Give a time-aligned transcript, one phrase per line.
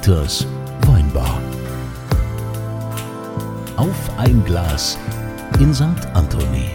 [0.00, 0.46] Dieters
[0.86, 1.42] Weinbar.
[3.76, 4.96] Auf ein Glas
[5.58, 5.82] in St.
[6.14, 6.70] Anthony.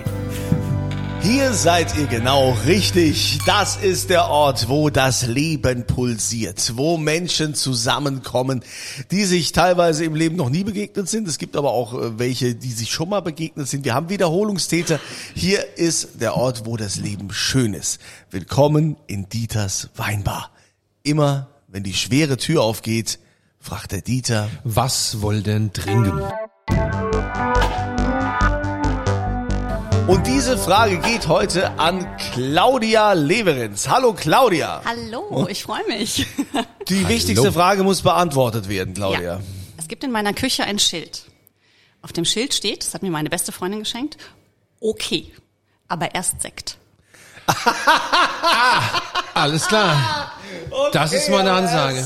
[1.21, 3.39] Hier seid ihr genau richtig.
[3.47, 8.64] Das ist der Ort, wo das Leben pulsiert, wo Menschen zusammenkommen,
[9.09, 11.28] die sich teilweise im Leben noch nie begegnet sind.
[11.28, 13.86] Es gibt aber auch äh, welche, die sich schon mal begegnet sind.
[13.86, 15.00] Wir haben Wiederholungstäter.
[15.33, 18.00] Hier ist der Ort, wo das Leben schön ist.
[18.29, 20.51] Willkommen in Dieters Weinbar.
[21.01, 23.20] Immer, wenn die schwere Tür aufgeht,
[23.60, 26.21] fragt der Dieter, Was wollen denn trinken?
[30.07, 33.89] Und diese Frage geht heute an Claudia Leverenz.
[33.89, 34.83] Hallo Claudia.
[34.86, 36.25] Hallo, ich freue mich.
[36.88, 39.22] Die wichtigste Frage muss beantwortet werden, Claudia.
[39.22, 39.42] Ja.
[39.75, 41.23] Es gibt in meiner Küche ein Schild.
[42.02, 44.16] Auf dem Schild steht, das hat mir meine beste Freundin geschenkt,
[44.80, 45.33] okay,
[45.89, 46.78] aber erst Sekt.
[49.33, 50.25] Alles klar.
[50.95, 52.01] Das ist meine Ansage.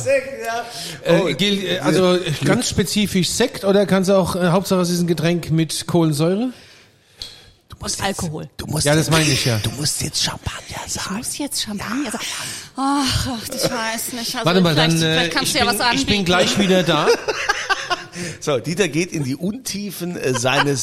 [1.06, 5.02] Äh, gilt, äh, also ganz spezifisch Sekt oder kannst du auch, äh, Hauptsache es ist
[5.02, 6.52] ein Getränk mit Kohlensäure?
[7.82, 8.50] Und Alkohol.
[8.58, 9.58] Du musst Ja, das jetzt- meine ich ja.
[9.60, 11.16] Du musst jetzt Champagner Ich sagen.
[11.18, 12.24] muss jetzt Champagner sagen.
[12.76, 14.36] Ach, ach, ich weiß nicht.
[14.36, 16.02] Also Warte mal, dann vielleicht, äh, vielleicht kannst ich, du ja bin, was anbieten.
[16.02, 17.08] ich bin gleich wieder da.
[18.42, 20.82] So, Dieter geht in die Untiefen äh, seines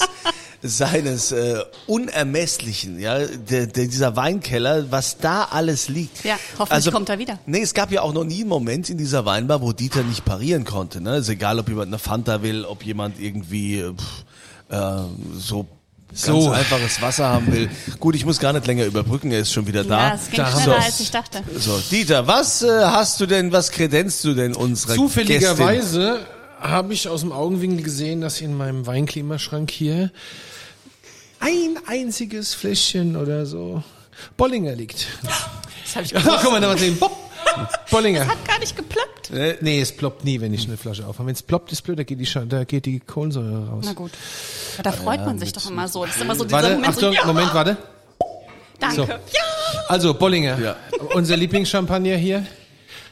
[0.69, 6.17] seines äh, unermesslichen, ja, der, der, dieser Weinkeller, was da alles liegt.
[6.19, 7.39] Also, Ja, hoffentlich kommt er wieder.
[7.47, 10.25] Nee, es gab ja auch noch nie einen Moment in dieser Weinbar, wo Dieter nicht
[10.25, 11.01] parieren konnte.
[11.01, 11.17] Ne?
[11.19, 14.25] Ist egal, ob jemand eine Fanta will, ob jemand irgendwie äh, pff,
[14.71, 15.03] äh,
[15.39, 15.67] so
[16.09, 16.51] ganz So.
[16.51, 17.69] einfaches Wasser haben will.
[18.01, 20.09] Gut, ich muss gar nicht länger überbrücken, er ist schon wieder da.
[20.09, 20.85] Ja, es ging Da schneller, wir's.
[20.87, 21.43] als ich dachte.
[21.59, 24.95] So, Dieter, was äh, hast du denn, was kredenzt du denn unserer?
[24.95, 26.21] Zufälligerweise
[26.61, 30.11] habe ich aus dem Augenwinkel gesehen, dass in meinem Weinklimaschrank hier
[31.41, 33.83] ein einziges Fläschchen oder so
[34.37, 35.07] Bollinger liegt.
[35.23, 36.39] Das habe ich Ach, gewusst.
[36.43, 36.99] guck mal, da mal sehen.
[37.91, 38.27] Bollinger.
[38.27, 39.31] Hat gar nicht geploppt.
[39.61, 41.27] Nee, es ploppt nie, wenn ich eine Flasche aufmache.
[41.29, 43.85] Wenn es ploppt, ist blöd, da geht die, da geht die Kohlensäure raus.
[43.87, 44.13] Na gut.
[44.83, 46.05] Da freut man sich doch immer so.
[46.05, 47.77] Das ist immer so dieser Warte, Moment Achtung, so, ja, Moment, warte.
[48.79, 48.97] danke.
[48.97, 49.03] So.
[49.05, 49.19] Ja.
[49.89, 50.59] Also, Bollinger.
[50.59, 50.77] Ja.
[51.15, 52.47] Unser Lieblingschampagner hier.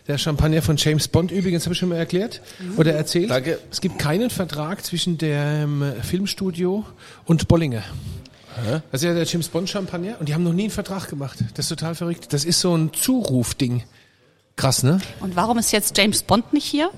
[0.06, 2.42] Der Champagner von James Bond übrigens, habe ich schon mal erklärt
[2.76, 3.30] oder erzählt.
[3.30, 3.58] Danke.
[3.70, 6.84] Es gibt keinen Vertrag zwischen dem äh, Filmstudio
[7.24, 7.82] und Bollinger.
[8.92, 11.38] Das ist ja der James Bond Champagner und die haben noch nie einen Vertrag gemacht.
[11.54, 12.32] Das ist total verrückt.
[12.32, 13.82] Das ist so ein Zurufding.
[14.56, 15.00] Krass, ne?
[15.20, 16.90] Und warum ist jetzt James Bond nicht hier?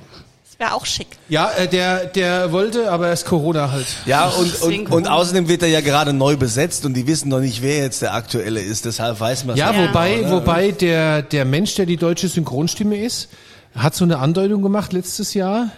[0.58, 1.08] Das wäre auch schick.
[1.28, 3.86] Ja, äh, der, der wollte, aber es ist Corona halt.
[4.06, 7.40] Ja, und, und, und außerdem wird er ja gerade neu besetzt und die wissen noch
[7.40, 8.84] nicht, wer jetzt der aktuelle ist.
[8.86, 9.88] Deshalb weiß man Ja, Ja.
[9.88, 13.28] wobei, wobei der, der Mensch, der die deutsche Synchronstimme ist,
[13.74, 15.68] hat so eine Andeutung gemacht letztes Jahr.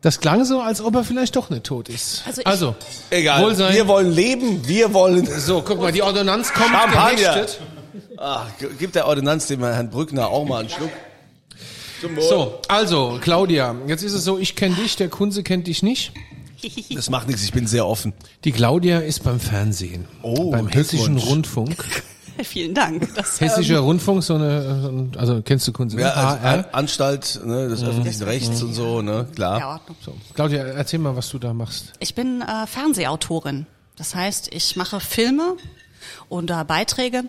[0.00, 2.22] Das klang so, als ob er vielleicht doch nicht tot ist.
[2.26, 2.74] Also Also,
[3.10, 3.42] Egal.
[3.44, 3.74] Wohl sein.
[3.74, 5.26] Wir wollen leben, wir wollen.
[5.38, 7.44] so, guck mal, die Ordonnanz kommt Champagner.
[8.16, 8.46] Ach,
[8.78, 10.90] gibt der Ordonnanz dem Herrn Brückner auch mal einen Schluck?
[12.20, 16.12] So, also, Claudia, jetzt ist es so, ich kenne dich, der Kunze kennt dich nicht.
[16.94, 18.12] Das macht nichts, ich bin sehr offen.
[18.44, 20.04] Die Claudia ist beim Fernsehen.
[20.20, 21.16] Oh, beim Hessischen.
[21.16, 21.74] Rundfunk.
[22.44, 23.08] Vielen Dank.
[23.14, 25.98] Das, Hessischer Rundfunk, so eine, so ein- also kennst du Kunze?
[25.98, 26.14] Ja, ne?
[26.16, 26.52] also HR.
[26.52, 29.66] An- Anstalt ne, des öffentlichen Rechts und so, ne, klar.
[29.80, 29.96] Ordnung.
[30.04, 30.14] So.
[30.34, 31.92] Claudia, erzähl mal, was du da machst.
[31.98, 33.66] Ich bin äh, Fernsehautorin.
[33.96, 35.56] Das heißt, ich mache Filme
[36.28, 37.24] oder Beiträge.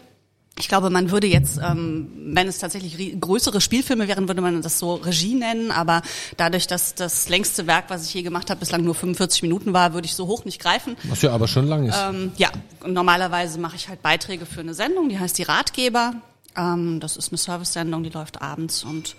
[0.59, 4.79] Ich glaube, man würde jetzt, ähm, wenn es tatsächlich größere Spielfilme wären, würde man das
[4.79, 5.71] so Regie nennen.
[5.71, 6.01] Aber
[6.37, 9.93] dadurch, dass das längste Werk, was ich je gemacht habe, bislang nur 45 Minuten war,
[9.93, 10.97] würde ich so hoch nicht greifen.
[11.05, 11.97] Was ja aber schon lang ist.
[11.97, 12.49] Ähm, ja,
[12.85, 16.15] normalerweise mache ich halt Beiträge für eine Sendung, die heißt die Ratgeber.
[16.57, 19.15] Ähm, das ist eine Service-Sendung, die läuft abends und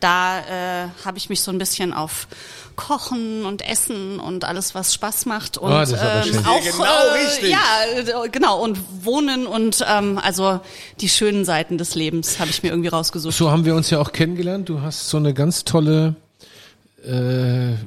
[0.00, 2.26] da äh, habe ich mich so ein bisschen auf
[2.76, 6.38] Kochen und Essen und alles, was Spaß macht und Ah, ist aber schön.
[6.46, 7.50] auch Ja, genau äh, richtig.
[7.50, 10.60] ja äh, genau und Wohnen und ähm, also
[11.00, 13.34] die schönen Seiten des Lebens habe ich mir irgendwie rausgesucht.
[13.36, 14.68] So haben wir uns ja auch kennengelernt.
[14.68, 16.14] Du hast so eine ganz tolle,
[17.04, 17.10] äh,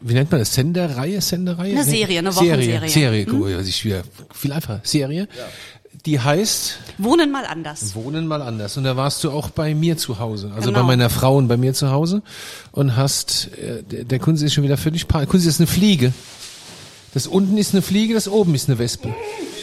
[0.01, 0.53] wie nennt man das?
[0.53, 1.73] Sendereihe, Sendereihe?
[1.73, 2.65] Eine Serie, eine Wochenserie.
[2.65, 4.03] Serie, Serie, gut, also ich wieder
[4.33, 4.81] viel einfacher.
[4.83, 5.27] Serie.
[6.05, 7.95] Die heißt Wohnen mal anders.
[7.95, 8.75] Wohnen mal anders.
[8.77, 10.81] Und da warst du auch bei mir zu Hause, also Genau.
[10.81, 12.21] bei meiner Frau und bei mir zu Hause
[12.71, 16.13] und hast, äh, der, der Kunze ist schon wieder völlig pa Kunze ist eine Fliege.
[17.13, 19.13] Das unten ist eine Fliege, das oben ist eine Wespe.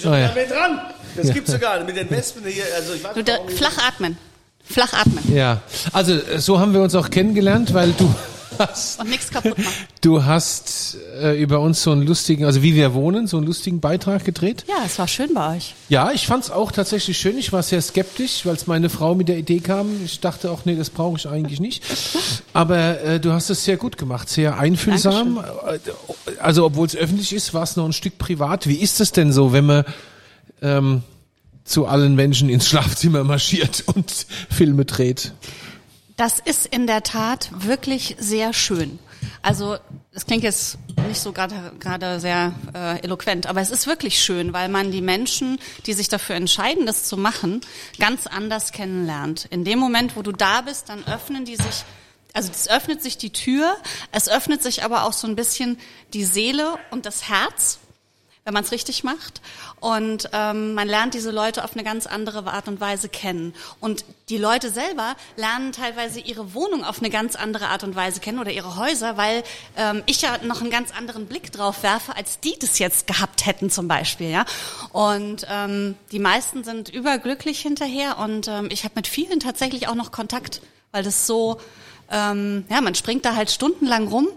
[0.04, 0.28] Oh, ja.
[0.28, 0.80] Dran?
[1.16, 2.62] Das gibt's sogar mit den Wespen hier.
[2.76, 4.16] Also ich weiß Du, da, flach atmen.
[4.64, 5.34] Flach atmen.
[5.34, 5.60] ja,
[5.92, 8.08] also äh, so haben wir uns auch kennengelernt, weil du
[8.60, 9.72] hast Und nichts kaputt machen.
[10.00, 13.80] Du hast äh, über uns so einen lustigen, also wie wir wohnen, so einen lustigen
[13.80, 14.64] Beitrag gedreht.
[14.68, 15.74] Ja, es war schön bei euch.
[15.88, 17.36] Ja, ich fand's auch tatsächlich schön.
[17.38, 19.88] Ich war sehr skeptisch, weil es meine Frau mit der Idee kam.
[20.04, 21.82] Ich dachte auch, nee, das brauche ich eigentlich nicht.
[22.52, 25.38] Aber äh, du hast es sehr gut gemacht, sehr einfühlsam.
[25.66, 25.78] Äh,
[26.40, 28.66] Also obwohl es öffentlich ist, war es noch ein Stück privat.
[28.66, 29.84] Wie ist es denn so, wenn man
[30.62, 31.02] ähm,
[31.64, 34.10] zu allen Menschen ins Schlafzimmer marschiert und
[34.50, 35.32] Filme dreht?
[36.20, 38.98] Das ist in der Tat wirklich sehr schön.
[39.40, 39.78] Also
[40.12, 40.76] es klingt jetzt
[41.08, 45.00] nicht so gerade gerade sehr äh, eloquent, aber es ist wirklich schön, weil man die
[45.00, 47.62] Menschen, die sich dafür entscheiden, das zu machen,
[47.98, 49.46] ganz anders kennenlernt.
[49.48, 51.84] In dem Moment, wo du da bist, dann öffnen die sich
[52.34, 53.74] also es öffnet sich die Tür,
[54.12, 55.78] es öffnet sich aber auch so ein bisschen
[56.12, 57.78] die Seele und das Herz
[58.44, 59.40] wenn man es richtig macht.
[59.80, 63.54] Und ähm, man lernt diese Leute auf eine ganz andere Art und Weise kennen.
[63.80, 68.20] Und die Leute selber lernen teilweise ihre Wohnung auf eine ganz andere Art und Weise
[68.20, 69.42] kennen oder ihre Häuser, weil
[69.76, 73.46] ähm, ich ja noch einen ganz anderen Blick drauf werfe, als die das jetzt gehabt
[73.46, 74.30] hätten zum Beispiel.
[74.30, 74.44] Ja?
[74.92, 79.94] Und ähm, die meisten sind überglücklich hinterher und ähm, ich habe mit vielen tatsächlich auch
[79.94, 80.62] noch Kontakt,
[80.92, 81.60] weil das so,
[82.10, 84.28] ähm, ja, man springt da halt stundenlang rum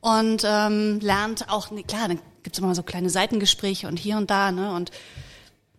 [0.00, 4.30] und ähm, lernt auch, ne, klar, dann gibt's immer so kleine Seitengespräche und hier und
[4.30, 4.72] da, ne?
[4.74, 4.92] Und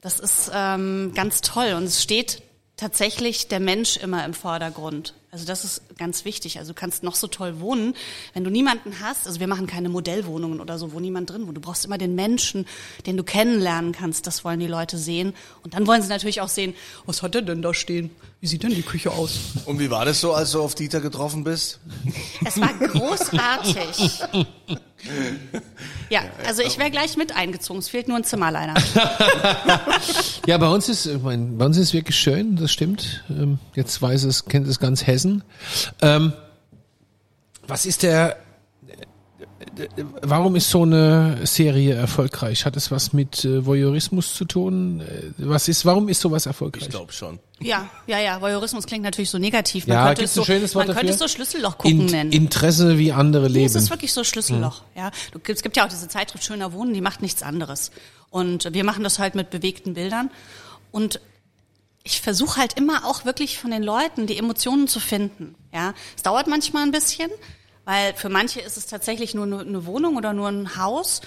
[0.02, 1.74] das ist ähm, ganz toll.
[1.74, 2.42] Und es steht
[2.78, 5.14] tatsächlich der Mensch immer im Vordergrund.
[5.32, 6.60] Also das ist ganz wichtig.
[6.60, 7.94] Also du kannst noch so toll wohnen,
[8.34, 9.28] wenn du niemanden hast.
[9.28, 11.58] Also wir machen keine Modellwohnungen oder so, wo niemand drin wohnt.
[11.58, 12.66] Du brauchst immer den Menschen,
[13.06, 14.28] den du kennenlernen kannst.
[14.28, 15.34] Das wollen die Leute sehen.
[15.64, 16.74] Und dann wollen sie natürlich auch sehen,
[17.06, 18.12] was hat er denn da stehen?
[18.40, 19.40] Wie sieht denn die Küche aus?
[19.66, 21.80] Und wie war das so, als du auf Dieter getroffen bist?
[22.46, 24.22] Es war großartig.
[26.10, 27.80] Ja, also ich wäre gleich mit eingezogen.
[27.80, 28.74] Es fehlt nur ein Zimmer leider.
[30.48, 33.24] Ja, bei uns ist, ich mein, bei uns ist wirklich schön, das stimmt.
[33.30, 35.44] Ähm, Jetzt weiß es, kennt es ganz Hessen.
[36.04, 36.34] Ähm,
[37.68, 38.38] was ist der,
[40.22, 42.66] warum ist so eine Serie erfolgreich?
[42.66, 45.02] Hat es was mit äh, Voyeurismus zu tun?
[45.02, 46.84] Äh, Was ist, warum ist sowas erfolgreich?
[46.84, 47.40] Ich glaube schon.
[47.62, 48.42] Ja, ja, ja.
[48.42, 49.88] Voyeurismus klingt natürlich so negativ.
[49.88, 52.06] Man Ja, könnte es so, ein schönes Wort man könnte es so Schlüsselloch gucken In,
[52.08, 52.32] nennen.
[52.32, 53.84] Interesse wie andere Nee, es leben.
[53.84, 54.84] ist wirklich so Schlüsselloch.
[54.96, 57.92] Ja, du, es gibt ja auch diese Zeitschrift Schöner Wohnen, die macht nichts anderes.
[58.30, 60.30] Und wir machen das halt mit bewegten Bildern.
[60.92, 61.20] Und
[62.04, 65.56] ich versuche halt immer auch wirklich von den Leuten die Emotionen zu finden.
[65.74, 67.30] Ja, es dauert manchmal ein bisschen,
[67.86, 71.22] weil für manche ist es tatsächlich nur eine, Wohnung oder nur ein Haus.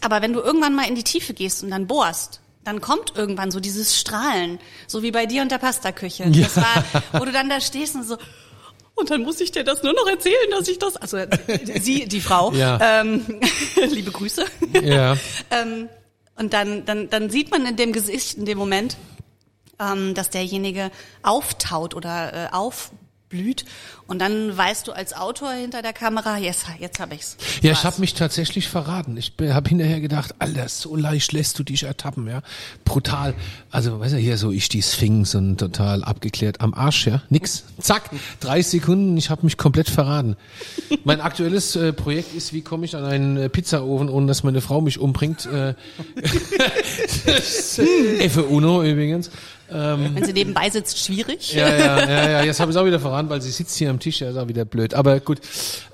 [0.00, 3.50] Aber wenn du irgendwann mal in die Tiefe gehst und dann bohrst, dann kommt irgendwann
[3.50, 6.30] so dieses Strahlen, so wie bei dir und der Pastaküche.
[6.30, 8.16] Das war, wo du dann da stehst und so,
[8.96, 11.18] und dann muss ich dir das nur noch erzählen, dass ich das, also
[11.80, 13.00] sie, die Frau, Ja.
[13.00, 13.40] ähm,
[13.90, 14.44] liebe Grüße.
[14.82, 15.16] Ja.
[15.50, 15.88] ähm,
[16.36, 18.96] und dann, dann, dann sieht man in dem Gesicht, in dem Moment,
[19.80, 20.90] ähm, dass derjenige
[21.22, 22.48] auftaut oder äh,
[23.34, 23.64] aufblüht.
[24.06, 27.38] Und dann weißt du als Autor hinter der Kamera, yes, jetzt habe ich's.
[27.62, 29.16] Ja, ich habe mich tatsächlich verraten.
[29.16, 32.42] Ich habe hinterher gedacht, Alter, so leicht lässt du dich ertappen, ja.
[32.84, 33.32] Brutal.
[33.70, 37.22] Also, weißt du, hier so ich die Sphinx und total abgeklärt am Arsch, ja.
[37.30, 37.64] Nix.
[37.80, 38.10] Zack,
[38.40, 40.36] 30 Sekunden, ich habe mich komplett verraten.
[41.04, 44.60] Mein aktuelles äh, Projekt ist, wie komme ich an einen äh, Pizzaofen, ohne dass meine
[44.60, 45.46] Frau mich umbringt.
[45.46, 45.74] Äh,
[48.20, 49.30] F Uno übrigens.
[49.68, 51.52] Wenn sie nebenbei sitzt, schwierig.
[51.54, 52.42] Ja, ja, ja, ja.
[52.44, 54.36] Jetzt habe ich es auch wieder verraten, weil sie sitzt hier am Tisch, ja, ist
[54.36, 54.94] auch wieder blöd.
[54.94, 55.40] Aber gut.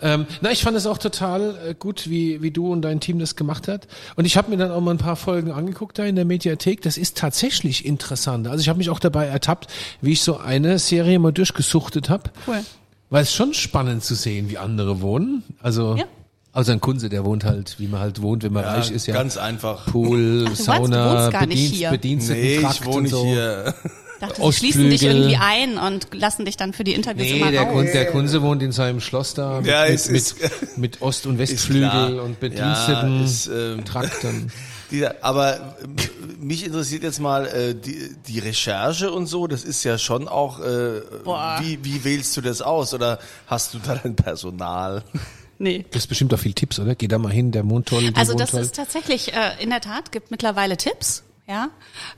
[0.02, 3.18] Ähm, na, ich fand es auch total äh, gut, wie, wie du und dein Team
[3.18, 3.86] das gemacht hat.
[4.16, 6.82] Und ich habe mir dann auch mal ein paar Folgen angeguckt da in der Mediathek.
[6.82, 8.48] Das ist tatsächlich interessant.
[8.48, 9.68] Also ich habe mich auch dabei ertappt,
[10.00, 12.24] wie ich so eine Serie mal durchgesuchtet habe.
[12.46, 12.60] Cool.
[13.08, 15.42] Weil es schon spannend zu sehen, wie andere wohnen.
[15.60, 16.04] Also, Ja.
[16.52, 19.14] Also ein Kunze, der wohnt halt, wie man halt wohnt, wenn man reich ist, ja.
[19.14, 19.86] Ganz einfach.
[19.86, 21.90] Pool, Ach, Sauna, wohnst gar nicht Bedienst, hier.
[21.90, 23.24] Bediensteten, Nee, Trakt ich wohne nicht so.
[23.24, 23.74] hier.
[24.22, 27.38] Ich dachte, sie schließen dich irgendwie ein und lassen dich dann für die Interviews Nee,
[27.40, 27.72] immer der, raus.
[27.72, 30.36] Kunze, der Kunze wohnt in seinem Schloss da mit, Ja, mit, es mit, ist-
[30.76, 34.52] mit Ost- und Ist Westflügel und Bediensteten, Ja, ist, ähm, Trakten.
[34.90, 35.94] Dieser, aber ähm,
[36.40, 39.46] mich interessiert jetzt mal äh, die, die Recherche und so.
[39.46, 40.58] Das ist ja schon auch.
[40.60, 41.58] Äh, Boah.
[41.62, 42.92] wie, wie wählst du das aus?
[42.92, 45.02] Oder hast du da dein Personal?
[45.62, 45.84] Nee.
[45.90, 46.94] Du hast bestimmt auch viel Tipps, oder?
[46.94, 48.60] Geh da mal hin, der Mondtoll, die Also das Mondtoll.
[48.62, 51.22] ist tatsächlich, äh, in der Tat, gibt mittlerweile Tipps.
[51.46, 51.68] Ja,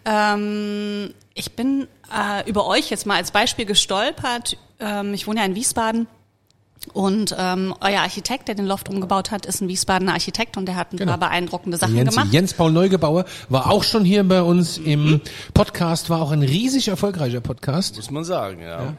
[0.04, 4.56] ähm, ich bin äh, über euch jetzt mal als Beispiel gestolpert.
[4.78, 6.06] Ähm, ich wohne ja in Wiesbaden
[6.92, 10.76] und ähm, euer Architekt, der den Loft umgebaut hat, ist ein Wiesbadener Architekt und der
[10.76, 11.12] hat ein Genau.
[11.12, 12.28] paar beeindruckende Sachen Jens, gemacht.
[12.32, 15.20] Jens Paul Neugebauer war auch schon hier bei uns im
[15.54, 17.96] Podcast, war auch ein riesig erfolgreicher Podcast.
[17.96, 18.94] Muss man sagen, ja.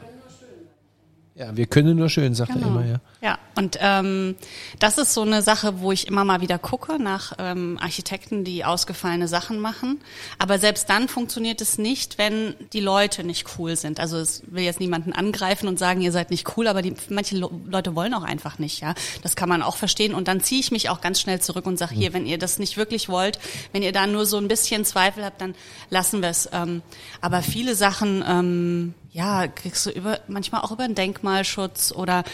[1.36, 2.68] Ja, wir können nur schön, sagt er Genau.
[2.68, 2.96] immer, ja.
[3.20, 4.36] Ja, und ähm,
[4.78, 8.64] das ist so eine Sache, wo ich immer mal wieder gucke nach ähm, Architekten, die
[8.64, 10.00] ausgefallene Sachen machen.
[10.38, 14.00] Aber selbst dann funktioniert es nicht, wenn die Leute nicht cool sind.
[14.00, 17.36] Also es will jetzt niemanden angreifen und sagen, ihr seid nicht cool, aber die, manche
[17.36, 18.80] Leute wollen auch einfach nicht.
[18.80, 20.14] Ja, das kann man auch verstehen.
[20.14, 22.58] Und dann ziehe ich mich auch ganz schnell zurück und sage, hier, wenn ihr das
[22.58, 23.38] nicht wirklich wollt,
[23.72, 25.54] wenn ihr da nur so ein bisschen Zweifel habt, dann
[25.90, 26.48] lassen wir es.
[26.52, 26.82] Ähm,
[27.20, 32.24] aber viele Sachen ähm, ja, kriegst du über, manchmal auch über den Denkmalschutz oder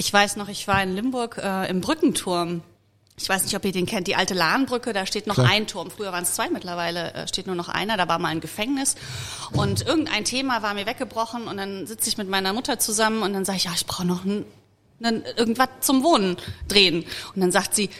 [0.00, 2.62] ich weiß noch, ich war in Limburg äh, im Brückenturm.
[3.18, 5.50] Ich weiß nicht, ob ihr den kennt, die alte Lahnbrücke, da steht noch Klar.
[5.50, 5.90] ein Turm.
[5.90, 8.94] Früher waren es zwei, mittlerweile äh, steht nur noch einer, da war mal ein Gefängnis.
[9.52, 13.34] Und irgendein Thema war mir weggebrochen und dann sitze ich mit meiner Mutter zusammen und
[13.34, 14.46] dann sage ich, ja, ich brauche noch ein,
[15.02, 17.04] ein, irgendwas zum Wohnen drehen.
[17.34, 17.90] Und dann sagt sie,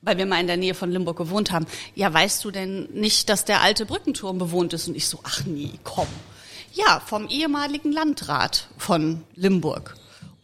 [0.00, 3.28] weil wir mal in der Nähe von Limburg gewohnt haben, ja, weißt du denn nicht,
[3.28, 4.88] dass der alte Brückenturm bewohnt ist?
[4.88, 6.08] Und ich so, ach nee, komm.
[6.72, 9.94] Ja, vom ehemaligen Landrat von Limburg.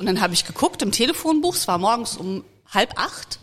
[0.00, 2.42] Und dann habe ich geguckt im Telefonbuch, es war morgens um
[2.72, 3.38] halb acht.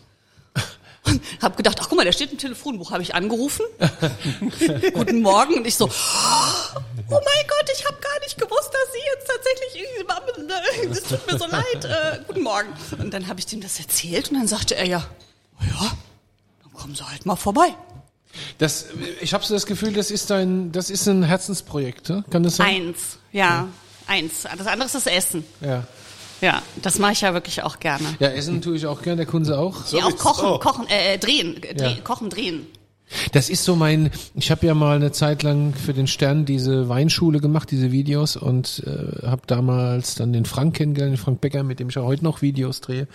[1.04, 3.64] Und habe gedacht, ach guck mal, der steht im Telefonbuch, habe ich angerufen.
[4.92, 5.90] Guten Morgen und ich so, oh
[7.10, 9.84] mein Gott, ich habe gar nicht gewusst, dass Sie jetzt tatsächlich,
[10.90, 12.68] es tut mir so leid, äh, guten Morgen.
[12.98, 15.08] Und dann habe ich dem das erzählt und dann sagte er ja,
[15.60, 15.92] ja,
[16.64, 17.72] dann kommen Sie halt mal vorbei.
[18.58, 18.86] Das,
[19.20, 22.24] ich habe so das Gefühl, das ist ein, das ist ein Herzensprojekt, ne?
[22.30, 22.88] kann das sein?
[22.88, 23.68] Eins, ja,
[24.08, 24.42] eins.
[24.42, 25.44] Das andere ist das Essen.
[25.60, 25.86] Ja.
[26.40, 28.04] Ja, das mache ich ja wirklich auch gerne.
[28.20, 29.90] ja, essen tue ich auch gern, der Kunze auch.
[29.92, 30.60] ja, auch kochen, auch.
[30.60, 32.00] kochen, äh, äh, drehen, äh, dreh, Ja.
[32.04, 32.66] kochen, drehen.
[33.32, 36.90] Das ist so mein, ich habe ja mal eine Zeit lang für den Stern diese
[36.90, 41.62] Weinschule gemacht, diese Videos und äh, habe damals dann den Frank kennengelernt, den Frank Becker,
[41.62, 43.08] mit dem ich ja heute noch Videos drehe.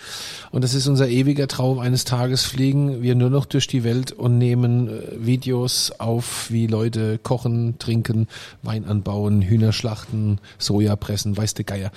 [0.50, 1.78] Und das ist unser ewiger Traum.
[1.78, 6.66] Eines Tages fliegen wir nur noch durch die Welt und nehmen äh, Videos auf, wie
[6.66, 8.26] Leute kochen, trinken,
[8.64, 11.92] Wein anbauen, Hühner schlachten, Soja pressen, weiß der Geier.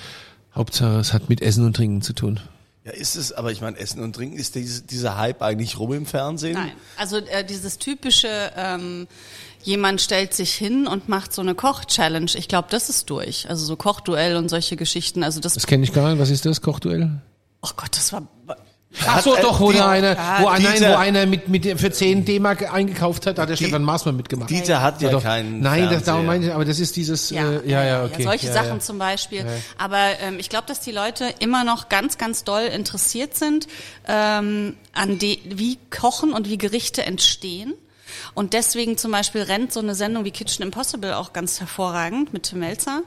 [0.57, 2.39] Hauptsache, es hat mit Essen und Trinken zu tun.
[2.83, 5.93] Ja, ist es, aber ich meine, Essen und Trinken, ist diese, dieser Hype eigentlich rum
[5.93, 6.53] im Fernsehen?
[6.53, 9.07] Nein, also äh, dieses typische, ähm,
[9.61, 12.31] jemand stellt sich hin und macht so eine Koch-Challenge.
[12.35, 13.49] Ich glaube, das ist durch.
[13.49, 15.23] Also so Kochduell und solche Geschichten.
[15.23, 16.19] Also das, Das kenne ich gar nicht.
[16.19, 17.19] Was ist das, Kochduell?
[17.61, 18.27] oh Gott, das war,
[19.06, 21.50] Ach so, äh, doch, wo, die- da einer, ja, wo, einer, Dieter- wo einer mit,
[21.50, 24.50] mit für 10 D-Mark eingekauft hat, da hat der Stefan Maßmann mitgemacht.
[24.50, 25.22] Dieter hat ja doch.
[25.22, 28.24] keinen Nein, das, darum meine ich, aber das ist dieses, ja, äh, ja, ja, okay.
[28.24, 28.79] solche ja, Sachen ja.
[28.79, 29.46] zum Beispiel.
[29.77, 33.67] Aber ähm, ich glaube, dass die Leute immer noch ganz, ganz doll interessiert sind
[34.08, 37.74] ähm, an de wie Kochen und wie Gerichte entstehen.
[38.34, 42.44] Und deswegen zum Beispiel rennt so eine Sendung wie Kitchen Impossible auch ganz hervorragend mit
[42.44, 43.01] Tim Melzer.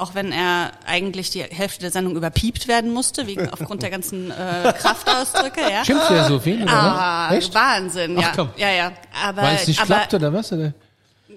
[0.00, 4.30] Auch wenn er eigentlich die Hälfte der Sendung überpiept werden musste, wegen aufgrund der ganzen
[4.30, 5.60] äh, Kraftausdrücke.
[5.60, 5.84] Ja.
[5.84, 7.36] Schimpft der so viel, oder Ah, was?
[7.36, 7.54] Echt?
[7.54, 8.32] Wahnsinn, Ach, ja.
[8.34, 8.50] komm.
[8.56, 8.92] Ja, ja.
[9.24, 10.52] Aber, Weil es nicht aber klappt, oder was?
[10.52, 10.72] Oder?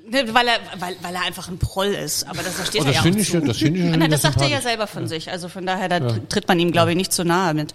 [0.09, 2.27] Ne, weil er, weil, weil er einfach ein Proll ist.
[2.27, 3.37] Aber das versteht Oh, er das ja auch finde ich zu.
[3.37, 5.29] ja- das finde ich ja Nein, wieder das sagt er ja selber von sich.
[5.31, 7.73] Also von daher, da tritt man ihm, glaube ich, nicht zu nahe mit.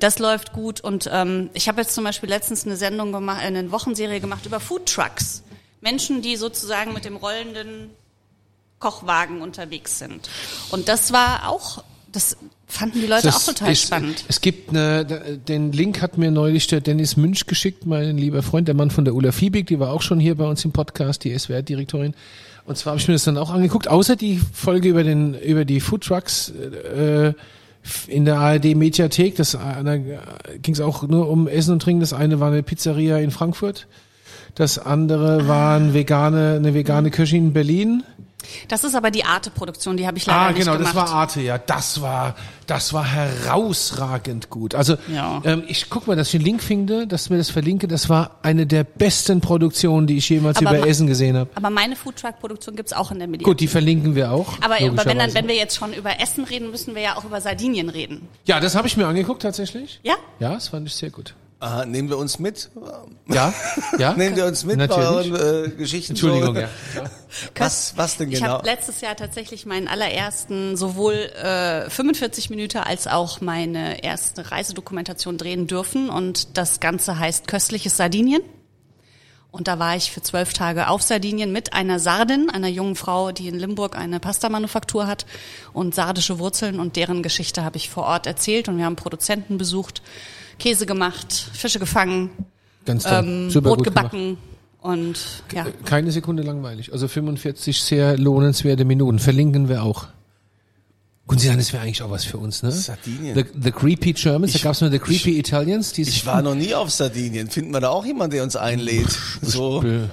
[0.00, 0.80] Das läuft gut.
[0.80, 4.60] Und ähm, ich habe jetzt zum Beispiel letztens eine Sendung gemacht, eine Wochenserie gemacht über
[4.60, 5.42] Food Trucks.
[5.80, 7.90] Menschen, die sozusagen mit dem rollenden
[8.82, 10.28] Kochwagen unterwegs sind.
[10.70, 12.36] Und das war auch, das
[12.66, 14.24] fanden die Leute Das auch total ist, spannend.
[14.26, 18.66] Es gibt eine, den Link hat mir neulich der Dennis Münch geschickt, mein lieber Freund,
[18.66, 21.22] der Mann von der Ulla Fiebig, die war auch schon hier bei uns im Podcast,
[21.22, 22.14] die SWR-Direktorin.
[22.64, 25.64] Und zwar habe ich mir das dann auch angeguckt, außer die Folge über den über
[25.64, 27.34] die Food Trucks äh,
[28.08, 29.36] in der ARD Mediathek.
[29.36, 29.56] Das
[30.60, 32.00] ging es auch nur um Essen und Trinken.
[32.00, 33.86] Das eine war eine Pizzeria in Frankfurt.
[34.54, 38.02] Das andere war ein vegane, eine vegane Küche in Berlin.
[38.68, 40.88] Das ist aber die Arte-Produktion, die habe ich leider Ah, nicht genau, gemacht.
[40.88, 41.58] das war Arte, ja.
[41.58, 42.34] Das war,
[42.66, 44.74] das war herausragend gut.
[44.74, 45.40] Also, Ja.
[45.44, 47.88] ähm, ich guck mal, dass ich den Link finde, dass mir das verlinke.
[47.88, 51.50] Das war eine der besten Produktionen, die ich jemals Aber über Essen gesehen habe.
[51.54, 53.46] Aber meine Foodtruck-Produktion gibt's auch in der Mediathek.
[53.46, 54.54] Gut, die verlinken wir auch.
[54.60, 57.24] Aber, aber wenn, dann, wenn wir jetzt schon über Essen reden, müssen wir ja auch
[57.24, 58.28] über Sardinien reden.
[58.44, 60.00] ja, das habe ich mir angeguckt tatsächlich.
[60.02, 60.14] Ja?
[60.40, 61.34] Ja, das fand ich sehr gut.
[61.62, 62.70] Aha, nehmen wir uns mit?
[63.28, 63.54] Ja,
[63.96, 64.12] ja.
[64.16, 65.30] Nehmen wir uns mit Natürlich.
[65.30, 66.14] bei euren äh, Geschichten?
[66.14, 66.60] Entschuldigung, so?
[66.60, 66.68] ja.
[67.54, 68.54] Was, was denn Ich genau?
[68.54, 75.38] habe letztes Jahr tatsächlich meinen allerersten sowohl äh, 45 Minuten als auch meine erste Reisedokumentation
[75.38, 78.42] drehen dürfen und das Ganze heißt Köstliches Sardinien.
[79.52, 83.30] Und da war ich für zwölf Tage auf Sardinien mit einer Sardin, einer jungen Frau,
[83.30, 85.26] die in Limburg eine Pastamanufaktur hat
[85.72, 89.58] und sardische Wurzeln und deren Geschichte habe ich vor Ort erzählt und wir haben Produzenten
[89.58, 90.02] besucht,
[90.62, 92.30] Käse gemacht, Fische gefangen,
[92.84, 93.22] Ganz toll.
[93.24, 94.12] ähm, Super Brot gut gemacht.
[94.12, 94.38] gebacken
[94.80, 95.18] und
[95.52, 95.66] ja.
[95.84, 96.92] Keine Sekunde langweilig.
[96.92, 99.18] Also 45 sehr lohnenswerte Minuten.
[99.18, 100.06] Verlinken wir auch.
[101.34, 102.70] Sagen, das wäre eigentlich auch was für uns, ne?
[102.70, 103.34] Sardinien.
[103.34, 105.92] The, the Creepy Germans, da gab's nur The Creepy Italians.
[105.92, 107.48] Die Ich war noch nie auf Sardinien.
[107.48, 109.08] Finden wir da auch jemanden, der uns einlädt?
[109.40, 109.80] So.
[109.80, 110.10] Be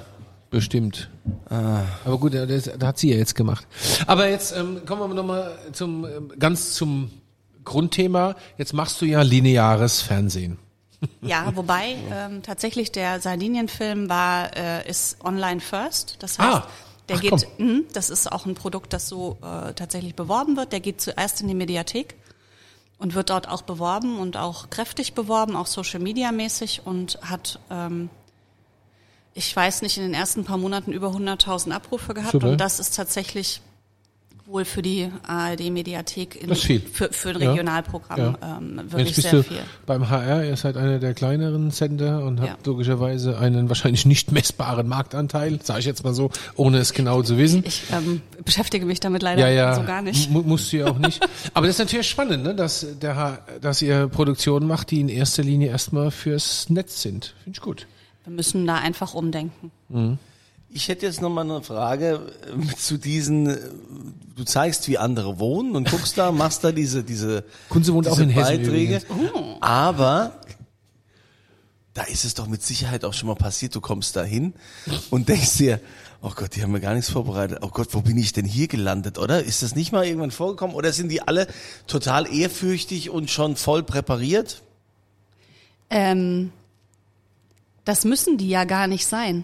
[0.49, 1.09] bestimmt.
[1.49, 1.81] Ah.
[2.05, 3.67] Aber gut, das, das hat sie ja jetzt gemacht.
[4.07, 7.11] Aber jetzt ähm, kommen wir nochmal zum ähm, ganz zum
[7.69, 8.35] Grundthema.
[8.57, 10.57] Jetzt machst du ja lineares Fernsehen.
[11.21, 16.17] Ja, wobei ähm, tatsächlich der Sardinien-Film war ist online first.
[16.19, 16.67] Das heißt, Ah,
[17.07, 20.73] der ach, geht, mh, das ist auch ein Produkt, das so äh, tatsächlich beworben wird.
[20.73, 22.15] Der geht zuerst in die Mediathek
[22.97, 27.59] und wird dort auch beworben und auch kräftig beworben, auch Social Media mäßig und hat
[27.71, 28.09] ähm,
[29.33, 32.49] ich weiß nicht, in den ersten paar Monaten über 100.000 Abrufe gehabt Super.
[32.49, 33.61] und das ist tatsächlich
[34.49, 36.39] wohl für die ARD-Mediathek
[36.91, 37.35] für, für ein.
[37.35, 38.57] Regionalprogramm Ja.
[38.57, 39.57] ähm, Jetzt wirklich bist sehr du viel.
[39.85, 42.71] beim HR, ihr seid einer der kleineren Sender und habt Ja.
[42.71, 47.37] logischerweise einen wahrscheinlich nicht messbaren Marktanteil, sage ich jetzt mal so, ohne es genau zu
[47.37, 47.63] wissen.
[47.65, 50.29] Ich ähm, beschäftige mich damit leider ja, ja, so gar nicht.
[50.31, 51.21] mu- musst du ja auch nicht.
[51.53, 55.09] Aber das ist natürlich spannend, ne, dass, der, H- dass ihr Produktionen macht, die in
[55.09, 57.35] erster Linie erstmal fürs Netz sind.
[57.43, 57.85] Finde ich gut.
[58.25, 59.71] Wir müssen da einfach umdenken.
[60.71, 63.57] Ich hätte jetzt noch mal eine Frage äh, zu diesen, äh,
[64.35, 68.15] du zeigst, wie andere wohnen und guckst da, machst da diese, diese, Kunze wohnt diese
[68.15, 69.01] auch in Hessen Beiträge.
[69.09, 69.57] übrigens.
[69.61, 70.39] Aber
[71.93, 74.53] da ist es doch mit Sicherheit auch schon mal passiert, du kommst da hin
[75.09, 75.79] und denkst dir,
[76.21, 77.59] oh Gott, die haben mir gar nichts vorbereitet.
[77.61, 79.43] Oh Gott, wo bin ich denn hier gelandet, oder?
[79.43, 80.75] Ist das nicht mal irgendwann vorgekommen?
[80.75, 81.47] Oder sind die alle
[81.87, 84.61] total ehrfürchtig und schon voll präpariert?
[85.89, 86.51] Ähm,
[87.85, 89.43] das müssen die ja gar nicht sein.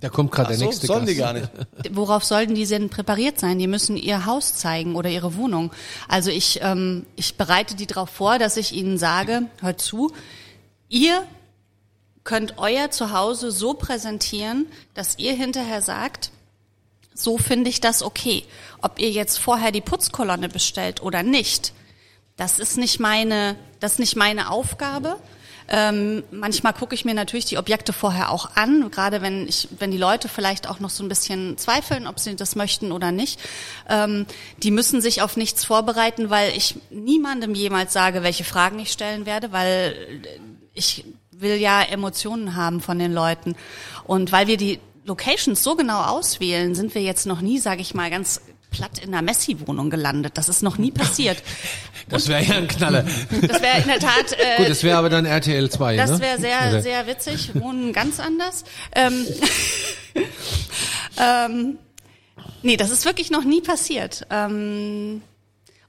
[0.00, 1.12] Da kommt gerade der so, nächste sollen Gast.
[1.12, 1.50] die gar nicht.
[1.90, 3.58] Worauf sollten die denn präpariert sein?
[3.58, 5.72] Die müssen ihr Haus zeigen oder ihre Wohnung.
[6.08, 10.12] Also ich, ähm, ich bereite die darauf vor, dass ich ihnen sage, hört zu,
[10.88, 11.22] ihr
[12.24, 16.30] könnt euer Zuhause so präsentieren, dass ihr hinterher sagt,
[17.14, 18.44] so finde ich das okay.
[18.82, 21.72] Ob ihr jetzt vorher die Putzkolonne bestellt oder nicht,
[22.36, 25.16] das ist nicht meine, das ist nicht meine Aufgabe.
[25.68, 29.90] Ähm, manchmal gucke ich mir natürlich die Objekte vorher auch an, gerade wenn ich, wenn
[29.90, 33.40] die Leute vielleicht auch noch so ein bisschen zweifeln, ob sie das möchten oder nicht.
[33.88, 34.26] Ähm,
[34.62, 39.26] die müssen sich auf nichts vorbereiten, weil ich niemandem jemals sage, welche Fragen ich stellen
[39.26, 40.22] werde, weil
[40.72, 43.56] ich will ja Emotionen haben von den Leuten.
[44.04, 47.94] Und weil wir die Locations so genau auswählen, sind wir jetzt noch nie, sage ich
[47.94, 50.36] mal, ganz platt in einer Messi-Wohnung gelandet.
[50.36, 51.42] Das ist noch nie passiert.
[52.08, 53.02] Das wäre ja ein Knaller.
[53.02, 54.32] Das wäre in der Tat.
[54.38, 56.20] Äh, Gut, das wäre aber dann RTL 2, das ne?
[56.20, 57.50] wäre sehr, Oder- sehr witzig.
[57.56, 58.62] Wohnen ganz anders.
[58.94, 59.26] Ähm,
[61.18, 61.78] ähm,
[62.62, 64.24] nee, das ist wirklich noch nie passiert.
[64.30, 65.20] Ähm,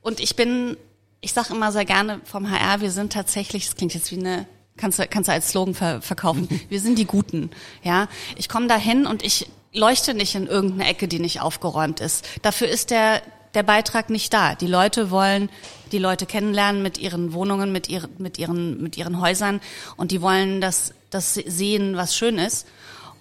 [0.01, 0.75] und ich bin,
[1.22, 4.48] ich sage immer sehr gerne vom HR, wir sind tatsächlich, das klingt jetzt wie eine,
[4.75, 7.51] kannst du, kannst du als Slogan ver verkaufen, wir sind die Guten.
[7.84, 8.07] Ja,
[8.38, 12.25] ich komme da hin und ich leuchte nicht in irgendeine Ecke, die nicht aufgeräumt ist.
[12.41, 13.22] Dafür ist der
[13.57, 14.53] der Beitrag nicht da.
[14.53, 15.50] Die Leute wollen
[15.91, 19.62] die Leute kennenlernen mit ihren Wohnungen, mit ihren, mit ihren, mit ihren Häusern
[19.95, 22.67] und die wollen das, das sehen, was schön ist.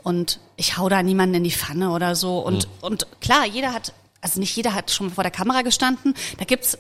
[0.03, 2.39] Und ich hau da niemanden in die Pfanne oder so.
[2.39, 6.15] Und, und klar, jeder hat, also nicht jeder hat schon vor der Kamera gestanden.
[6.39, 6.77] Da gibt's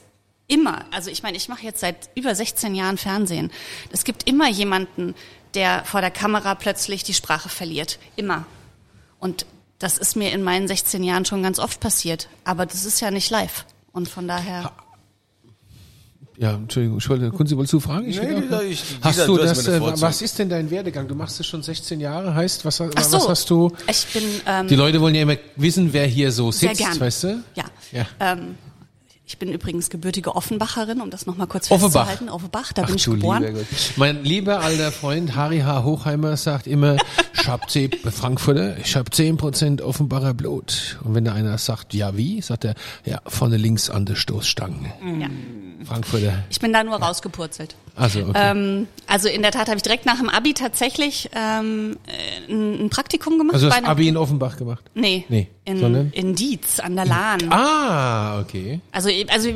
[0.48, 3.50] immer, also ich meine, ich mache jetzt seit über 16 Jahren Fernsehen.
[3.90, 5.14] Es gibt immer jemanden,
[5.54, 7.98] der vor der Kamera plötzlich die Sprache verliert.
[8.16, 8.46] Immer.
[9.18, 9.46] Und
[9.78, 12.28] das ist mir in meinen 16 Jahren schon ganz oft passiert.
[12.44, 13.66] Aber das ist ja nicht live.
[13.92, 14.72] Und von daher.
[16.38, 18.06] Ja, Entschuldigung, ich wollte, Kunzi, wolltest du fragen?
[18.06, 20.70] Ich Nee, dieser- ich- hast dieser- du du hast das, äh, was ist denn dein
[20.70, 21.08] Werdegang?
[21.08, 22.90] Du machst es schon 16 Jahre, heißt, was, so,
[23.28, 23.72] hast du?
[23.90, 27.00] Ich bin ähm, Die Leute wollen ja immer wissen, wer hier so sehr sitzt, gern.
[27.00, 27.42] weißt du?
[27.54, 27.64] Ja.
[27.90, 28.06] Ja.
[28.20, 28.56] Ähm,
[29.28, 32.06] ich bin übrigens gebürtige Offenbacherin, um das nochmal kurz Offenbach.
[32.06, 32.28] festzuhalten.
[32.28, 33.42] Offenbach, da Ach bin ich geboren.
[33.42, 33.60] lieber.
[33.96, 35.82] Mein lieber alter Freund Harry H.
[35.82, 36.96] Hochheimer sagt immer,
[37.34, 40.98] ich hab 10, Frankfurter, ich hab 10% Offenbacher Blut.
[41.02, 44.92] Und wenn da einer sagt, ja wie, sagt er, ja, vorne links an der Stoßstange.
[45.20, 45.28] Ja.
[45.84, 46.44] Frankfurter.
[46.48, 47.74] Ich bin da nur rausgepurzelt.
[47.96, 48.32] Also, okay.
[48.34, 52.90] Ähm, also in der Tat habe ich direkt nach dem Abi tatsächlich ähm, äh, ein,
[52.90, 53.54] Praktikum gemacht.
[53.54, 54.84] also bei hast einem- Abi in Offenbach gemacht?
[54.94, 56.10] Nee, Nee, in, sondern?
[56.12, 57.50] in Dietz an der Lahn.
[57.50, 58.80] Ah, okay.
[58.92, 59.48] Also, also,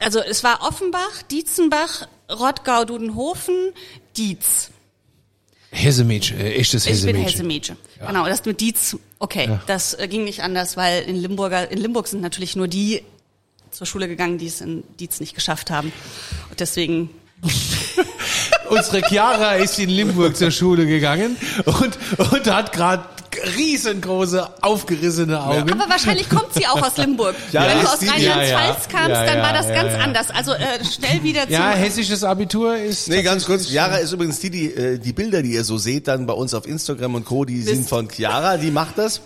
[0.00, 3.54] also es war Offenbach, Dietzenbach, Rottgau, Dudenhofen,
[4.16, 4.70] Dietz.
[5.70, 7.24] Hessemädchen, äh, echtes Ich bin Hessemädchen.
[7.30, 7.76] Hessemädchen.
[8.04, 9.62] Genau, das mit Dietz, okay, Ja.
[9.66, 13.02] das äh, ging nicht anders, weil in Limburger, in Limburg sind natürlich nur die
[13.70, 15.92] zur Schule gegangen, die es in Dietz nicht geschafft haben.
[16.50, 17.10] Und deswegen,
[18.68, 21.98] Unsere Chiara ist in Limburg zur Schule gegangen und,
[22.32, 23.04] und hat gerade
[23.56, 25.70] riesengroße, aufgerissene Augen.
[25.70, 27.34] aber wahrscheinlich kommt sie auch aus Limburg.
[27.52, 28.74] Ja, Wenn du aus Rheinland-Pfalz ja, ja.
[28.90, 29.98] kamst, Ja, dann war das ja, ganz ja.
[30.00, 30.30] anders.
[30.30, 31.52] Also äh, schnell wieder zum...
[31.52, 33.08] Ja, hessisches Abitur ist.
[33.08, 33.66] Nee, ganz kurz.
[33.66, 36.54] Chiara ist übrigens die, die, äh, die Bilder, die ihr so seht, dann bei uns
[36.54, 37.88] auf Instagram und Co., die sind Mist.
[37.90, 39.20] von Chiara, die macht das.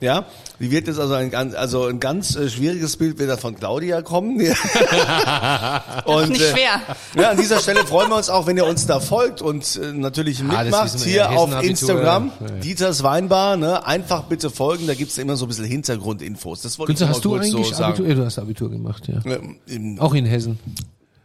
[0.00, 0.26] Ja,
[0.60, 3.54] die wird jetzt also ein ganz, also ein ganz äh, schwieriges Bild wird da von
[3.56, 4.40] Claudia kommen.
[4.40, 5.82] Ja.
[6.04, 6.80] und, nicht schwer.
[7.16, 9.92] Ja, an dieser Stelle freuen wir uns auch, wenn ihr uns da folgt und äh,
[9.92, 12.32] natürlich Ah, mitmacht wir hier ja, auf Instagram.
[12.40, 12.46] ja.
[12.60, 13.86] Dieters Weinbar, ne?
[13.86, 16.62] Einfach bitte folgen, da gibt's immer so ein bisschen Hintergrundinfos.
[16.62, 17.84] Das wollte Günther, ich hast du eigentlich so sagen.
[17.94, 18.08] Abitur?
[18.08, 19.20] Ja, du hast Abitur gemacht, ja.
[19.24, 20.58] Ähm, im- Auch in Hessen.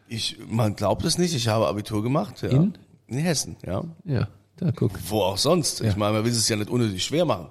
[0.07, 2.41] Ich, man glaubt es nicht, ich habe Abitur gemacht.
[2.41, 2.49] Ja.
[2.49, 2.73] In?
[3.07, 3.83] In Hessen, ja.
[4.05, 4.91] Ja, da guck.
[5.07, 5.81] Wo auch sonst.
[5.81, 7.47] Ich meine, man will es ja nicht unnötig schwer machen.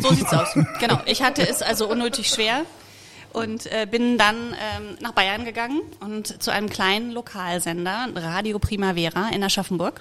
[0.00, 0.54] So sieht's aus.
[0.80, 1.00] Genau.
[1.06, 2.64] Ich hatte es also unnötig schwer
[3.32, 9.28] und äh, bin dann ähm, nach Bayern gegangen und zu einem kleinen Lokalsender, Radio Primavera
[9.30, 10.00] in Aschaffenburg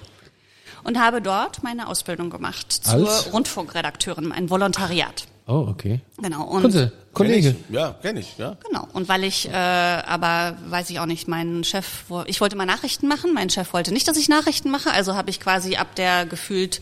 [0.84, 3.32] und habe dort meine Ausbildung gemacht zur Als?
[3.34, 5.26] Rundfunkredakteurin, ein Volontariat.
[5.50, 6.00] Oh, okay.
[6.22, 6.44] Genau.
[6.44, 7.54] Und Kunze, Kollege.
[7.54, 7.76] Kenn ich.
[7.76, 8.56] Ja, kenne ich, ja.
[8.68, 8.88] Genau.
[8.94, 12.66] Und weil ich, äh, aber weiß ich auch nicht, mein Chef, wo- ich wollte mal
[12.68, 15.96] Nachrichten machen, mein Chef wollte nicht, dass ich Nachrichten mache, also habe ich quasi ab
[15.96, 16.82] der gefühlt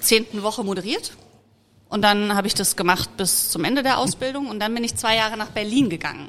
[0.00, 1.12] zehnten Woche moderiert.
[1.88, 4.96] Und dann habe ich das gemacht bis zum Ende der Ausbildung und dann bin ich
[4.96, 6.28] zwei Jahre nach Berlin gegangen.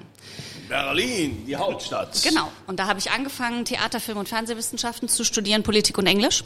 [0.69, 2.21] Berlin, die Hauptstadt.
[2.23, 2.51] Genau.
[2.67, 6.43] Und da habe ich angefangen, Theater, Film und Fernsehwissenschaften zu studieren, Politik und Englisch.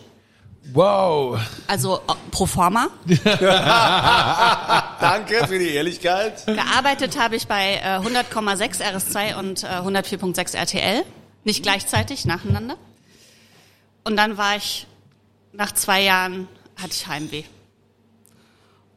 [0.73, 1.39] Wow.
[1.67, 2.89] Also äh, pro forma.
[5.01, 6.45] Danke für die Ehrlichkeit.
[6.45, 11.03] Gearbeitet habe ich bei äh, 100,6 RS2 und äh, 104.6 RTL.
[11.43, 12.77] Nicht gleichzeitig, nacheinander.
[14.03, 14.87] Und dann war ich,
[15.53, 16.47] nach zwei Jahren
[16.77, 17.43] hatte ich Heimweh.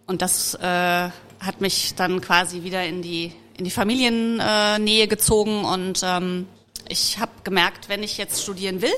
[0.06, 1.08] Und das äh,
[1.40, 5.64] hat mich dann quasi wieder in die, in die Familiennähe äh, Nähe gezogen.
[5.64, 6.46] Und ähm,
[6.88, 8.92] ich habe gemerkt, wenn ich jetzt studieren will,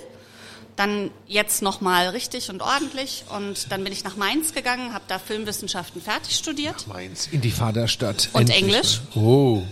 [0.76, 3.24] dann jetzt nochmal richtig und ordentlich.
[3.34, 6.86] Und dann bin ich nach Mainz gegangen, habe da Filmwissenschaften fertig studiert.
[6.86, 7.28] Meins.
[7.32, 8.28] In die Vaterstadt.
[8.32, 9.00] Und Endlich Englisch?
[9.14, 9.22] mal.
[9.22, 9.62] Oh.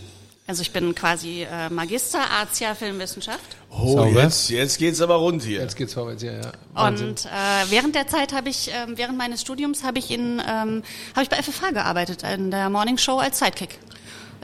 [0.46, 3.56] Also ich bin quasi äh, Magister Artia Filmwissenschaft.
[3.70, 4.22] Oh, Sauber.
[4.22, 5.60] jetzt, jetzt geht's aber rund hier.
[5.60, 6.52] Jetzt geht's vorwärts, ja, ja.
[6.74, 7.08] Wahnsinn.
[7.08, 7.28] Und äh,
[7.70, 10.82] während der Zeit habe ich, ähm, während meines Studiums habe ich in, ähm,
[11.14, 13.78] habe ich bei FFH gearbeitet in der Morning Show als Sidekick.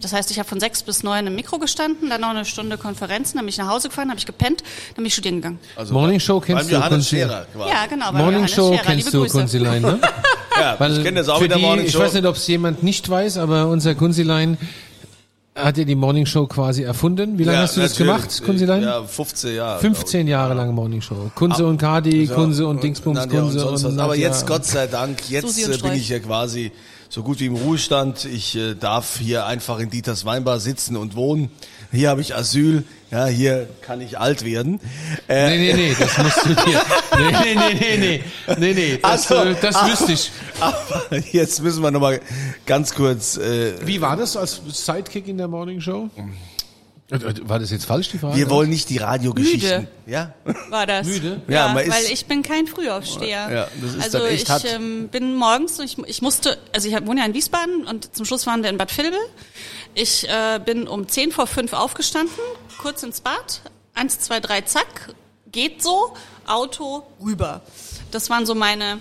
[0.00, 2.78] Das heißt, ich habe von sechs bis neun im Mikro gestanden, dann noch eine Stunde
[2.78, 5.58] Konferenzen, dann bin ich nach Hause gefahren, habe ich gepennt, dann bin ich studieren gegangen.
[5.76, 7.08] Also Morning Show beim kennst du, Johannes?
[7.08, 7.70] Scherer quasi.
[7.70, 8.12] Ja, genau.
[8.12, 8.82] Morning Show Scherer.
[8.84, 9.26] kennst du.
[9.26, 9.98] Kunzilein, ne?
[10.58, 12.00] Ja, ich kenne das auch für mit der die, Morning Ich Show.
[12.00, 14.58] weiß nicht, ob es jemand nicht weiß, aber unser Kunzilein
[15.54, 17.38] hat ja die Morning Show quasi erfunden.
[17.38, 18.82] Wie lange Ja, hast du das gemacht, Kunzilein?
[18.82, 19.80] Ja, 15 Jahre.
[19.80, 21.30] 15 Jahre lange Morning Show.
[21.34, 23.92] Kunze und Kadi, Kunze und Dingsbums, Kunze sonst was.
[23.92, 24.28] und Aber Nadja.
[24.28, 26.72] jetzt, Gott sei Dank, jetzt und äh, bin ich ja quasi
[27.10, 28.24] so gut wie im Ruhestand.
[28.24, 31.50] Ich äh, darf hier einfach in Dieters Weinbar sitzen und wohnen.
[31.90, 32.84] Hier habe ich Asyl.
[33.10, 34.78] Ja, hier kann ich alt werden.
[35.28, 36.80] Äh, Nee, nee, nee, das musst du dir.
[37.18, 38.24] Nee, nee, nee, nee, nee.
[38.58, 39.88] Nee, nee, das, Also, äh, das ah.
[39.90, 40.30] wüsste ich.
[40.60, 42.20] Aber jetzt müssen wir nochmal
[42.64, 43.36] ganz kurz.
[43.36, 46.08] Äh, Wie war das als Sidekick in der Morning Show?
[47.10, 48.36] Äh, War das jetzt falsch, die Frage?
[48.36, 49.80] wir wollen nicht die Radiogeschichten.
[49.80, 49.88] Müde.
[50.06, 50.34] Ja?
[50.68, 51.06] War das?
[51.06, 51.40] Müde?
[51.48, 53.50] Ja, Ja, weil ich bin kein Frühaufsteher.
[53.50, 54.64] Ja, das ist also echt ich hart.
[54.66, 58.46] ähm, bin morgens, ich, ich musste, also ich wohne ja in Wiesbaden und zum Schluss
[58.46, 59.18] waren wir in Bad Vilbel.
[59.94, 62.34] Ich äh, bin um 10 vor 5 aufgestanden,
[62.78, 63.60] kurz ins Bad,
[63.94, 65.14] eins, zwei, drei, zack,
[65.50, 66.14] geht so,
[66.46, 67.62] Auto, rüber.
[68.12, 68.98] Das waren so meine,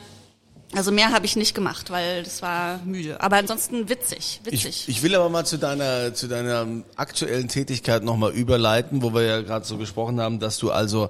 [0.75, 3.21] also mehr habe ich nicht gemacht, weil das war müde.
[3.21, 4.87] Aber ansonsten witzig, witzig.
[4.87, 9.23] Ich, ich will aber mal zu deiner, zu deiner aktuellen Tätigkeit nochmal überleiten, wo wir
[9.23, 11.09] ja gerade so gesprochen haben, dass du also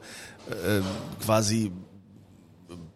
[0.50, 0.82] äh,
[1.24, 1.72] quasi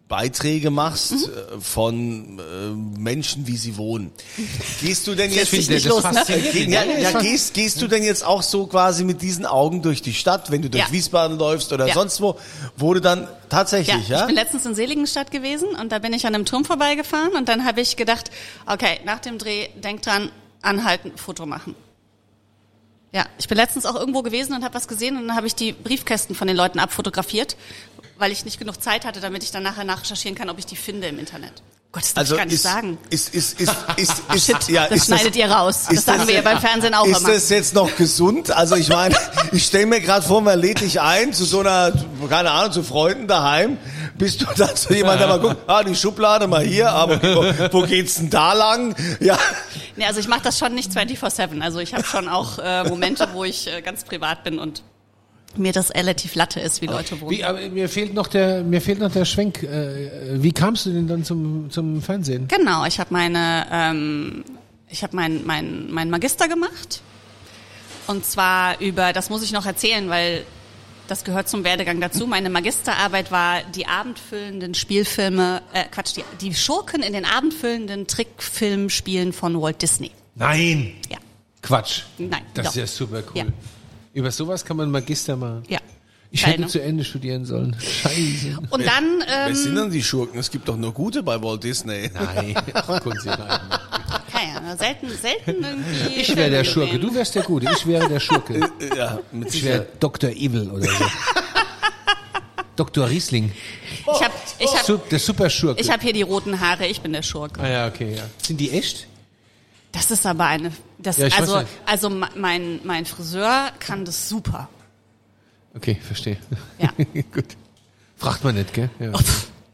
[0.06, 1.60] Beiträge machst Mhm.
[1.62, 4.12] von äh, Menschen, wie sie wohnen.
[4.82, 6.22] Gehst du denn jetzt sich nicht los, ne?
[6.26, 9.46] Ge- ja, Ja, ja, das gehst, gehst du denn jetzt auch so quasi mit diesen
[9.46, 10.92] Augen durch die Stadt, wenn du durch Ja.
[10.92, 11.94] Wiesbaden läufst oder Ja.
[11.94, 12.36] sonst wo,
[12.94, 14.20] du dann Ja, tatsächlich, ja?
[14.20, 17.48] ich bin letztens in Seligenstadt gewesen und da bin ich an einem Turm vorbeigefahren und
[17.48, 18.30] dann habe ich gedacht,
[18.66, 21.74] okay, nach dem Dreh, denk dran, anhalten, Foto machen.
[23.14, 25.54] Ja, ich bin letztens auch irgendwo gewesen und habe was gesehen und dann habe ich
[25.54, 27.56] die Briefkästen von den Leuten abfotografiert,
[28.18, 30.74] weil ich nicht genug Zeit hatte, damit ich dann nachher nachrecherchieren kann, ob ich die
[30.74, 31.62] finde im Internet.
[31.92, 32.98] Gott, das darf also ich gar nicht ist, sagen.
[33.10, 35.84] ist, ist, ist, ist, ist, Shit, ja, das ist schneidet ihr raus.
[35.84, 37.34] Das ist sagen wir ja beim Fernsehen auch ist immer.
[37.34, 38.50] das jetzt noch gesund?
[38.50, 39.14] Also ich meine,
[39.52, 41.92] ich stelle mir gerade vor, man lädt dich ein zu so einer,
[42.28, 43.78] keine Ahnung, zu Freunden daheim.
[44.16, 47.80] Bist du da zu jemand, der mal guckt, ah, die Schublade mal hier, aber wo,
[47.80, 48.94] wo geht's denn da lang?
[49.20, 49.38] Ja,
[49.96, 51.60] Nee, also ich mache das schon nicht 24-7.
[51.60, 54.82] Also ich habe schon auch äh, Momente, wo ich äh, ganz privat bin und
[55.56, 57.30] mir das relativ Latte ist, wie Leute wohnen.
[57.30, 59.62] Wie, aber mir fehlt noch der, mir fehlt noch der Schwenk.
[59.62, 62.48] Äh, wie kamst du denn dann zum, zum Fernsehen?
[62.48, 64.44] Genau, ich habe meine, ähm,
[64.88, 67.02] ich habe mein, mein, mein Magister gemacht.
[68.08, 70.44] Und zwar über, das muss ich noch erzählen, weil
[71.08, 72.26] das gehört zum Werdegang dazu.
[72.26, 79.32] Meine Magisterarbeit war die abendfüllenden Spielfilme, äh, Quatsch, die, die Schurken in den abendfüllenden Trickfilmspielen
[79.32, 80.10] von Walt Disney.
[80.34, 80.94] Nein.
[81.10, 81.18] Ja,
[81.62, 82.02] Quatsch.
[82.18, 82.80] Nein, Das ist doch.
[82.80, 83.38] ja super cool.
[83.38, 83.44] Ja.
[84.12, 85.64] Über sowas kann man Magister machen.
[85.68, 85.78] ja.
[86.30, 87.76] Ich Geil, hätte zu Ende studieren sollen.
[87.78, 88.58] Scheiße.
[88.70, 90.36] Und dann, wer sind ähm, denn die Schurken?
[90.40, 92.10] Es gibt doch nur gute bei Walt Disney.
[92.12, 93.00] Nein, ach,
[94.74, 96.14] Ja, selten, selten irgendwie.
[96.20, 96.98] Ich wäre der Schurke.
[96.98, 97.68] Du wärst der Gute.
[97.72, 98.60] Ich wäre der Schurke.
[98.96, 99.86] Ja, mit Ich wäre.
[100.00, 100.30] Dr.
[100.30, 101.04] Evil oder so.
[102.76, 103.08] Dr.
[103.08, 103.52] Riesling.
[104.00, 105.80] Ich habe ich hab, Der Superschurke.
[105.80, 107.60] ich hab hier die roten Haare, ich bin der Schurke.
[107.60, 108.22] ah ja, okay, ja.
[108.42, 109.06] Sind die echt?
[109.92, 110.72] Das ist aber eine.
[110.98, 114.68] Das, Ja, also, also me- mein, mein Friseur kann das super.
[115.76, 116.36] Okay, verstehe.
[116.80, 116.88] Ja.
[117.32, 117.44] Gut.
[118.16, 118.90] Fragt man nicht, gell?
[118.98, 119.12] Ja.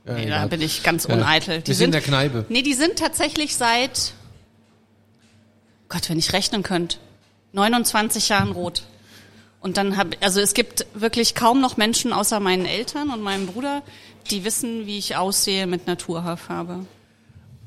[0.07, 1.15] Ja, nee, da bin ich ganz Ja.
[1.15, 1.63] uneitel.
[1.65, 2.45] Wir sind in der Kneipe.
[2.51, 4.13] Nee, die sind tatsächlich seit,
[5.91, 6.97] Gott, wenn ich rechnen könnte,
[7.53, 8.85] 29 Jahren rot.
[9.61, 13.47] Und dann habe, also es gibt wirklich kaum noch Menschen außer meinen Eltern und meinem
[13.47, 13.83] Bruder,
[14.31, 16.87] die wissen, wie ich aussehe mit Naturhaarfarbe.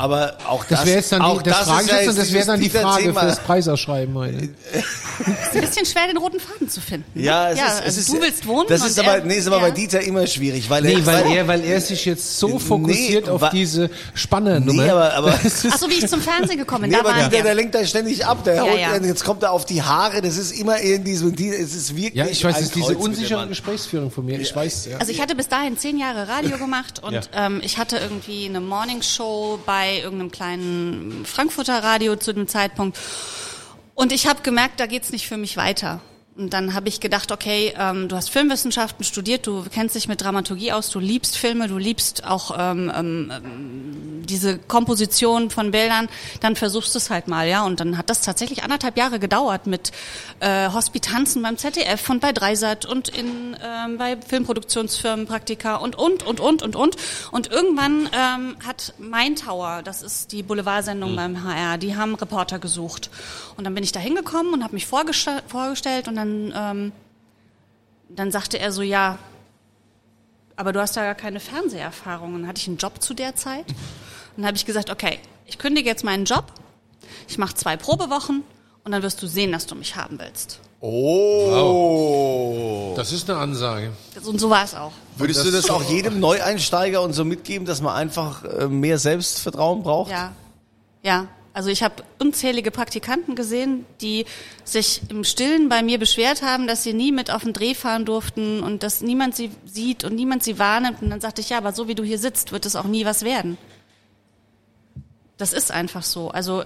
[0.03, 2.17] Aber auch Das das, wäre jetzt dann auch die, das, das frage ist ja jetzt
[2.17, 3.19] das wäre dann die Frage Thema.
[3.21, 4.35] für das Preisausschreiben heute.
[4.35, 4.49] ist
[5.55, 7.05] ein bisschen schwer, den roten Faden zu finden.
[7.19, 7.23] ne?
[7.25, 8.65] Ja, es ja ist, es also ist, du willst wohnen.
[8.67, 9.61] Das ist aber, er- nee, ist aber ja.
[9.63, 13.29] bei Dieter immer schwierig, weil Nee, er, weil er, weil er sich jetzt so fokussiert
[13.29, 14.83] auf wa- diese Spannernummer.
[14.83, 17.53] nee, aber, aber, Ach so, wie ich zum Fernsehen gekommen bin, nee, aber Dieter, der
[17.55, 18.95] lenkt da ständig ab, der Ja, holt, ja.
[18.97, 22.15] jetzt kommt er auf die Haare, das ist immer irgendwie so, die, es ist wirklich
[22.15, 23.47] ja, ich weiß, es ist diese unsichere.
[23.47, 24.39] Gesprächsführung von mir.
[24.39, 24.97] Ich weiß, ja.
[24.97, 28.59] Also ich hatte bis dahin zehn Jahre Radio gemacht und ähm, ich hatte irgendwie eine
[28.59, 32.97] Morningshow bei irgendeinem kleinen Frankfurter Radio zu dem Zeitpunkt.
[33.95, 36.01] Und ich habe gemerkt, da geht's nicht für mich weiter.
[36.35, 40.21] Und dann habe ich gedacht, okay, ähm, du hast Filmwissenschaften studiert, du kennst dich mit
[40.21, 46.09] Dramaturgie aus, du liebst Filme, du liebst auch ähm, ähm, ähm, diese Komposition von Bildern,
[46.39, 47.63] dann versuchst du es halt mal, ja.
[47.63, 49.91] Und dann hat das tatsächlich anderthalb Jahre gedauert mit
[50.39, 56.25] äh, Hospitanzen beim ZDF und bei Dreisat und in ähm, bei Filmproduktionsfirmen Praktika und und
[56.25, 56.95] und und und und.
[57.29, 62.57] Und irgendwann ähm, hat Mein Tower, das ist die Boulevardsendung beim HR, die haben Reporter
[62.57, 63.11] gesucht.
[63.57, 66.91] Und dann bin ich da hingekommen und habe mich vorgestell vorgestellt und dann ähm,
[68.15, 69.17] dann sagte er so, ja,
[70.55, 72.35] aber du hast ja gar keine Fernseherfahrung.
[72.35, 73.67] Und dann hatte ich einen Job zu der Zeit.
[73.67, 76.45] Und dann habe ich gesagt, okay, ich kündige jetzt meinen Job,
[77.27, 78.43] ich mache zwei Probewochen
[78.83, 80.59] und dann wirst du sehen, dass du mich haben willst.
[80.81, 82.93] Oh.
[82.95, 83.91] Das ist eine Ansage.
[84.25, 84.91] Und so war es auch.
[85.17, 89.83] Würdest du das auch jedem Neueinsteiger und so mitgeben, dass man einfach äh, mehr Selbstvertrauen
[89.83, 90.11] braucht?
[90.11, 90.33] Ja,
[91.01, 91.27] ja.
[91.53, 94.25] Also ich habe unzählige Praktikanten gesehen, die
[94.63, 98.05] sich im Stillen bei mir beschwert haben, dass sie nie mit auf den Dreh fahren
[98.05, 101.03] durften und dass niemand sie sieht und niemand sie wahrnimmt.
[101.03, 103.05] Und dann sagte ich, ja, aber so wie du hier sitzt, wird es auch nie
[103.05, 103.59] was werden.
[105.37, 106.29] Das ist einfach so.
[106.29, 106.63] Also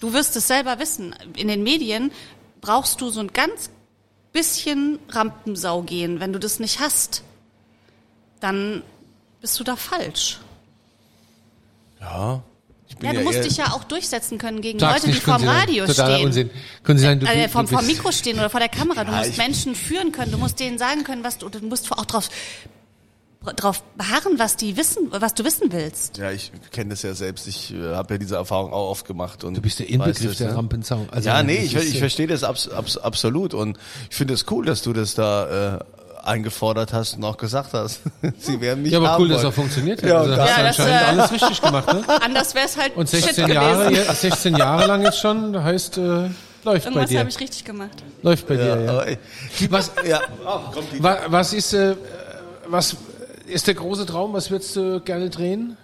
[0.00, 1.14] du wirst es selber wissen.
[1.36, 2.10] In den Medien
[2.62, 3.70] brauchst du so ein ganz
[4.32, 6.18] bisschen Rampensau gehen.
[6.18, 7.24] Wenn du das nicht hast,
[8.40, 8.82] dann
[9.42, 10.38] bist du da falsch.
[12.00, 12.42] Ja.
[12.90, 15.46] Ich bin Ja, du musst dich ja auch durchsetzen können gegen Leute, die vorm.
[15.46, 16.26] Radio stehen.
[16.26, 16.50] Unsinn.
[16.82, 19.04] Können Sie sagen, du, äh, du vom, vom Mikro stehen oder vor der Kamera.
[19.04, 20.32] Du Ja, musst Menschen führen können.
[20.32, 22.28] Du musst denen sagen können, was du, du musst auch drauf,
[23.56, 26.18] drauf beharren, was die wissen, was du wissen willst.
[26.18, 27.46] Ja, ich kenne das ja selbst.
[27.46, 29.44] Ich äh, habe ja diese Erfahrung auch oft gemacht.
[29.44, 30.56] Und Du bist der Inbegriff der ne?
[30.56, 31.06] Rampensau.
[31.12, 33.78] Also, ja, nee, ich, ich äh, verstehe das abs, abs, absolut und
[34.10, 35.84] ich finde es cool, dass du das da äh,
[36.24, 38.00] eingefordert hast und auch gesagt hast.
[38.38, 39.48] Sie werden mich Ja, aber haben cool, dass wollen.
[39.48, 40.08] auch funktioniert hat.
[40.08, 42.02] Ja, also das- Ja, das, anscheinend äh, alles richtig gemacht, ne?
[42.20, 43.62] Anders wäre es halt Und Shit 16 gewesen.
[43.62, 46.32] Jahre, ja, 16 Jahre lang jetzt schon, heißt, äh, läuft
[46.64, 47.18] bei Irgendwas dir.
[47.20, 48.02] habe ich richtig gemacht.
[48.22, 48.90] Läuft bei dir, Ja, ja.
[48.90, 49.18] aber, ey,
[49.70, 50.20] Was, ja.
[50.46, 51.96] Oh, kommt die wa- was ist, äh,
[52.68, 52.96] was
[53.46, 54.32] ist der große Traum?
[54.32, 55.76] Was würdest du gerne drehen?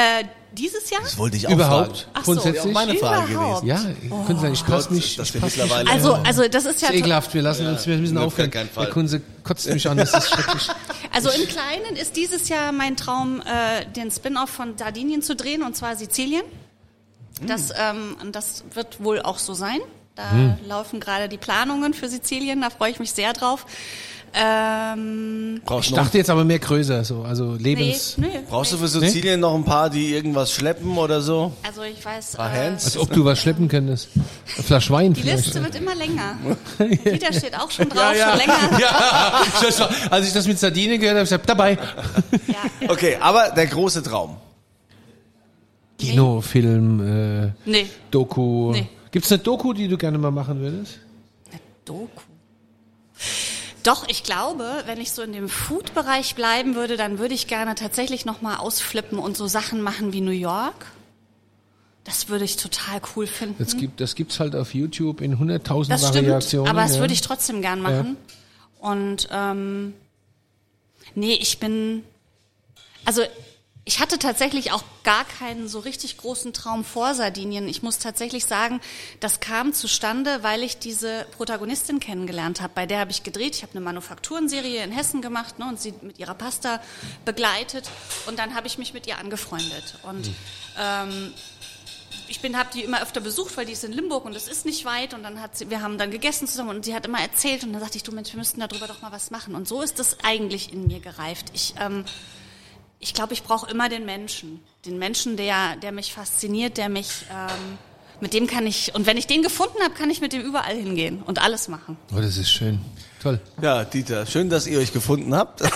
[0.00, 1.00] Äh, dieses Jahr?
[1.02, 1.98] Das wollte ich auch Überhaupt?
[1.98, 2.10] fragen.
[2.14, 2.32] Ach so.
[2.32, 2.64] Grundsätzlich?
[2.64, 3.62] Ja, meine Frage Überhaupt.
[3.62, 3.66] gewesen.
[3.68, 5.18] Ja, Sie sagen, ich passe mich.
[5.18, 7.66] ich wir pass mich- mittlerweile- Also, also das ist ja Das ist ekelhaft, wir lassen
[7.68, 8.50] uns, wir müssen auf aufhören.
[8.50, 10.68] Der Kunze kotzt mich an, das ist schrecklich.
[11.12, 15.62] Also im Kleinen ist dieses Jahr mein Traum, äh, den Spin-off von Sardinien zu drehen,
[15.64, 16.42] und zwar Sizilien.
[17.42, 19.78] Das, ähm, und das wird wohl auch so sein.
[20.14, 23.66] Da laufen gerade die Planungen für Sizilien, da freue ich mich sehr drauf.
[24.32, 28.16] Ähm, Brauchst, Ich du noch, dachte jetzt aber mehr größer, so, also nee, Lebens...
[28.16, 28.28] nö.
[28.48, 28.82] brauchst du nee.
[28.82, 31.52] für Sizilien noch ein paar, die irgendwas schleppen oder so?
[31.66, 32.38] Also ich weiß, äh?
[32.38, 34.08] Als ob du was schleppen könntest.
[34.54, 35.46] Eine Flasche Wein die vielleicht.
[35.46, 36.36] Liste wird immer länger.
[36.78, 38.30] Dieter steht auch schon drauf, ja.
[38.30, 38.50] schon länger.
[38.80, 39.42] Ja,
[40.10, 41.72] als ich das mit Sardinien gehört habe, ich gesagt, dabei.
[42.46, 42.90] Ja, ja.
[42.90, 44.36] Okay, aber der große Traum.
[45.98, 48.72] Kino, Film, äh, Nee, Doku.
[48.72, 48.88] Nee.
[49.10, 51.00] Gibt's eine Doku, die du gerne mal machen würdest?
[51.84, 52.22] Doku.
[53.82, 57.74] Doch, ich glaube, wenn ich so in dem Food-Bereich bleiben würde, dann würde ich gerne
[57.74, 60.86] tatsächlich nochmal ausflippen und so Sachen machen wie New York.
[62.04, 63.56] Das würde ich total cool finden.
[63.58, 66.68] Das, gibt, das gibt's halt auf YouTube in 100.000 Das stimmt, Variationen.
[66.68, 67.00] aber das ja.
[67.00, 68.16] würde ich trotzdem gern machen.
[68.80, 69.94] Und ähm,
[71.14, 72.02] nee, ich bin,
[73.04, 73.22] also
[73.84, 77.66] ich hatte tatsächlich auch gar keinen so richtig großen Traum vor Sardinien.
[77.66, 78.80] Ich muss tatsächlich sagen,
[79.20, 82.72] das kam zustande, weil ich diese Protagonistin kennengelernt habe.
[82.74, 83.56] Bei der habe ich gedreht.
[83.56, 86.80] Ich habe eine Manufakturenserie in Hessen gemacht ne, und sie mit ihrer Pasta
[87.24, 87.88] begleitet.
[88.26, 89.98] Und dann habe ich mich mit ihr angefreundet.
[90.02, 90.30] Und
[90.78, 91.32] ähm,
[92.28, 94.66] ich bin habe die immer öfter besucht, weil die ist in Limburg und es ist
[94.66, 97.20] nicht weit und dann hat sie wir haben dann gegessen zusammen und sie hat immer
[97.20, 99.66] erzählt und dann sagte ich du Mensch wir müssten darüber doch mal was machen und
[99.66, 101.46] so ist das eigentlich in mir gereift.
[101.54, 102.04] Ich ähm,
[103.00, 107.08] ich glaube, ich brauche immer den Menschen, den Menschen, der der mich fasziniert, der mich
[107.30, 107.78] ähm,
[108.20, 110.76] mit dem kann ich und wenn ich den gefunden habe, kann ich mit dem überall
[110.76, 111.96] hingehen und alles machen.
[112.14, 112.78] Oh, das ist schön.
[113.22, 113.38] Toll.
[113.60, 115.60] Ja, Dieter, schön, dass ihr euch gefunden habt.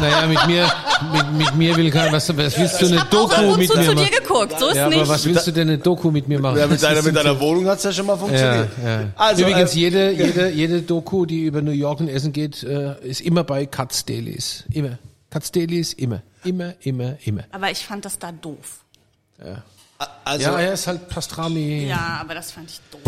[0.00, 0.72] Naja, mit mir,
[1.12, 3.76] mit, mit mir will keiner, was, was willst du eine auch Doku und mit zu
[3.76, 4.10] mir zu dir machen?
[4.22, 5.08] geguckt, so ist Ja, aber nicht.
[5.08, 6.58] was willst du denn eine Doku mit mir machen?
[6.58, 8.68] Ja, mit deiner, mit deiner Wohnung hat's ja schon mal Ja, funktioniert.
[8.82, 9.04] ja.
[9.16, 12.94] Also, Übrigens, äh, jede, jede, jede Doku, die über New York und Essen geht, äh,
[13.06, 14.64] ist immer bei Katz Dailies.
[14.72, 14.98] Immer.
[15.28, 16.22] Katz Dailies, immer.
[16.44, 17.44] Immer, immer, immer.
[17.50, 18.84] Aber ich fand das da doof.
[20.24, 21.86] Also Ja, er ist halt Pastrami.
[21.88, 23.00] Ja, aber das fand ich doof.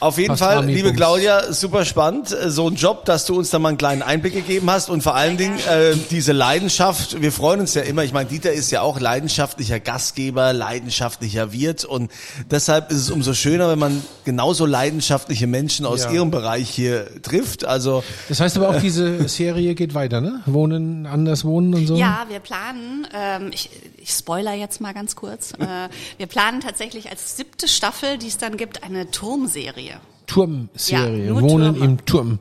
[0.00, 0.96] auf jeden Pastrami Fall, liebe Bums.
[0.96, 2.32] Claudia, super spannend.
[2.32, 5.02] äh, So ein Job, dass du uns da mal einen kleinen Einblick gegeben hast und
[5.02, 7.20] vor allen Dingen äh, diese Leidenschaft.
[7.20, 8.02] Wir freuen uns ja immer.
[8.04, 12.10] Ich meine, Dieter ist ja auch leidenschaftlicher Gastgeber, leidenschaftlicher Wirt und
[12.50, 16.10] deshalb ist es umso schöner, wenn man genauso leidenschaftliche Menschen aus Ja.
[16.12, 17.64] ihrem Bereich hier trifft.
[17.64, 20.40] Also Das heißt aber auch, diese Serie geht weiter, ne?
[20.46, 21.96] Wohnen, anders wohnen und so.
[21.96, 23.68] Ja, wir planen, ähm, ich,
[24.02, 25.88] ich spoiler jetzt mal ganz kurz, äh,
[26.18, 30.00] wir planen tatsächlich als siebte Staffel, die es dann gibt, eine Turmserie.
[30.26, 31.26] Turmserie.
[31.26, 31.84] Ja, Wohnen Türme.
[31.84, 32.38] im Turm.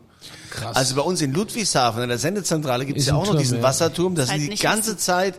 [0.50, 0.76] Krass.
[0.76, 3.58] Also bei uns in Ludwigshafen, in der Sendezentrale, gibt es ja auch noch Turm, diesen
[3.58, 3.63] ja.
[3.63, 4.15] Wasserturm.
[4.15, 5.00] Da Ist sind halt die ganze wissen.
[5.00, 5.36] Zeit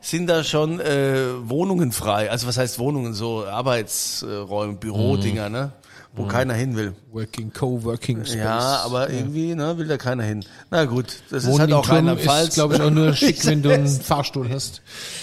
[0.00, 2.30] sind da schon äh, Wohnungen frei.
[2.30, 3.14] Also was heißt Wohnungen?
[3.14, 5.72] So Arbeitsräume, Bürodinger, ne?
[6.16, 6.94] Wo keiner hin will.
[7.12, 8.36] Working, Co-working Space.
[8.36, 10.44] Ja, aber irgendwie ne, will da keiner hin.
[10.70, 12.54] Na gut, das ist Wohnen halt im auch ist, Rheinland-Pfalz.
[12.54, 14.80] glaube ich, auch nur schick, wenn du einen Fahrstuhl hast.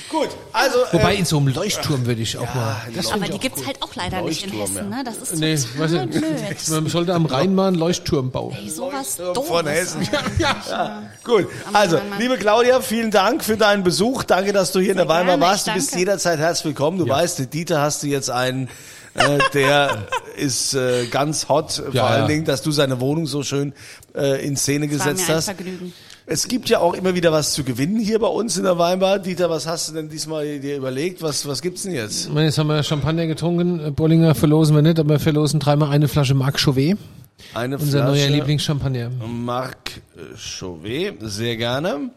[0.09, 2.75] Gut, also Wobei äh, in so einem Leuchtturm würde ich auch mal.
[2.95, 4.97] Das Aber die gibt's halt auch leider nicht in Leuchtturm, Hessen, ja.
[4.97, 5.03] ne?
[5.03, 6.49] Das ist Nee, total blöd.
[6.49, 6.69] nicht.
[6.69, 8.55] Man sollte am Rhein mal einen Leuchtturm bauen.
[8.59, 9.67] Ey, sowas Leuchtturm von.
[9.67, 10.07] Hessen.
[10.43, 11.03] Alter.
[11.23, 14.23] Gut, also, liebe Claudia, vielen Dank für deinen Besuch.
[14.23, 15.67] Danke, dass du hier in der Weimar warst.
[15.67, 16.99] Du bist jederzeit herzlich willkommen.
[16.99, 18.67] Du weißt, Dieter hast du jetzt einen,
[19.15, 21.71] äh, der ist äh, ganz hot.
[21.73, 22.27] Vor Ja, allen ja.
[22.27, 23.73] Dingen, dass du seine Wohnung so schön
[24.15, 25.45] äh, in Szene Das gesetzt hast.
[25.45, 25.93] Vergnügen.
[26.25, 29.19] Es gibt ja auch immer wieder was zu gewinnen hier bei uns in der Weinbar.
[29.19, 31.21] Dieter, was hast du denn diesmal dir überlegt?
[31.21, 32.27] Was, was gibt's denn jetzt?
[32.27, 33.79] Ich meine, Jetzt haben wir Champagner getrunken.
[33.87, 36.97] Äh, Bollinger verlosen wir nicht, aber wir verlosen dreimal eine Flasche Marc Chauvet.
[37.53, 39.09] Eine Unser neuer Flasche Lieblingschampagner.
[39.27, 39.77] Marc
[40.15, 42.11] äh, Chauvet, sehr gerne.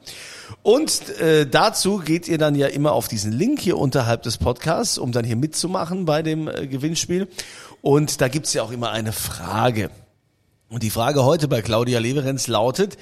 [0.62, 4.98] Und äh, dazu geht ihr dann ja immer auf diesen Link hier unterhalb des Podcasts,
[4.98, 7.26] um dann hier mitzumachen bei dem äh, Gewinnspiel.
[7.82, 9.90] Und da gibt's ja auch immer eine Frage.
[10.68, 12.96] Und die Frage heute bei Claudia Leverenz lautet,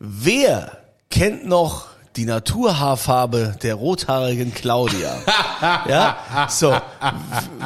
[0.00, 0.78] wer
[1.10, 5.16] kennt noch die Naturhaarfarbe der rothaarigen Claudia?
[5.88, 6.16] ja,
[6.48, 6.74] so.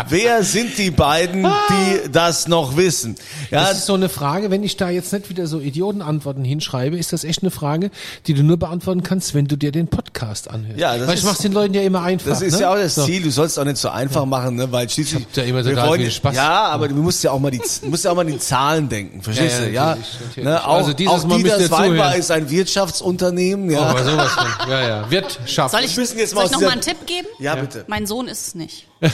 [0.09, 3.17] Wer sind die beiden, die das noch wissen?
[3.51, 6.97] Ja, Das ist so eine Frage, wenn ich da jetzt nicht wieder so Idiotenantworten hinschreibe,
[6.97, 7.91] ist das echt eine Frage,
[8.27, 10.79] die du nur beantworten kannst, wenn du dir den Podcast anhörst.
[10.81, 12.31] Ja, das Weil ich mach's den Leuten ja immer einfach.
[12.31, 12.61] Das ist ne?
[12.63, 13.05] ja auch das So.
[13.05, 13.23] Ziel.
[13.23, 14.71] Du sollst auch nicht so einfach machen, ne?
[14.73, 15.25] weil schließlich.
[15.25, 16.35] hab da immer wir total wollen- viel Spaß.
[16.35, 18.39] Ja, aber du musst ja auch mal die, du musst ja auch mal an die
[18.39, 19.21] Zahlen denken.
[19.23, 19.75] Verstehst Ja, ja, du?
[19.75, 19.87] Ja.
[19.91, 20.45] natürlich, natürlich.
[20.49, 20.67] Ne?
[20.67, 23.71] Auch, Also dieses auch Mal Dieters ihr Weinbar ist ein Wirtschaftsunternehmen.
[23.71, 23.81] Ja.
[23.83, 24.38] Aber sowas
[24.68, 25.11] Ja, ja.
[25.11, 25.72] Wirtschaft.
[25.72, 27.27] Soll ich, Wir müssen jetzt soll mal ich noch mal einen Tipp geben?
[27.38, 27.85] ja, bitte.
[27.88, 28.87] Mein Sohn ist es nicht.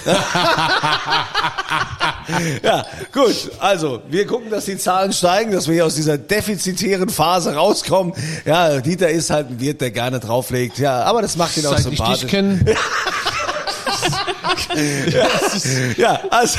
[2.62, 3.50] Ja, gut.
[3.58, 8.14] Also, wir gucken, dass die Zahlen steigen, dass wir hier aus dieser defizitären Phase rauskommen.
[8.46, 10.78] Ja, Dieter ist halt ein Wirt, der gerne drauflegt.
[10.78, 12.20] Ja, aber das macht ihn auch Seit ich sympathisch.
[12.22, 12.64] dich kenne.
[15.96, 16.58] Ja, also,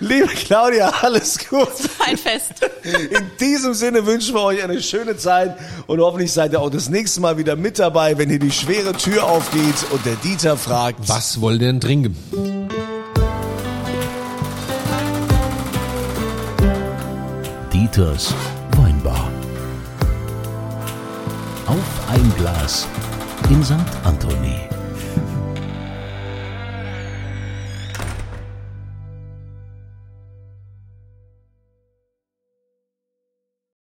[0.00, 1.68] liebe Claudia, alles gut.
[2.06, 2.52] Ein Fest.
[2.84, 6.88] In diesem Sinne wünschen wir euch eine schöne Zeit und hoffentlich seid ihr auch das
[6.88, 11.08] nächste Mal wieder mit dabei, wenn hier die schwere Tür aufgeht und der Dieter fragt,
[11.08, 12.16] Was wollt ihr denn trinken?
[17.72, 18.34] Dieters
[18.76, 19.30] Weinbar.
[21.66, 22.86] Auf ein Glas
[23.50, 23.74] in St.
[24.04, 24.75] Anthony.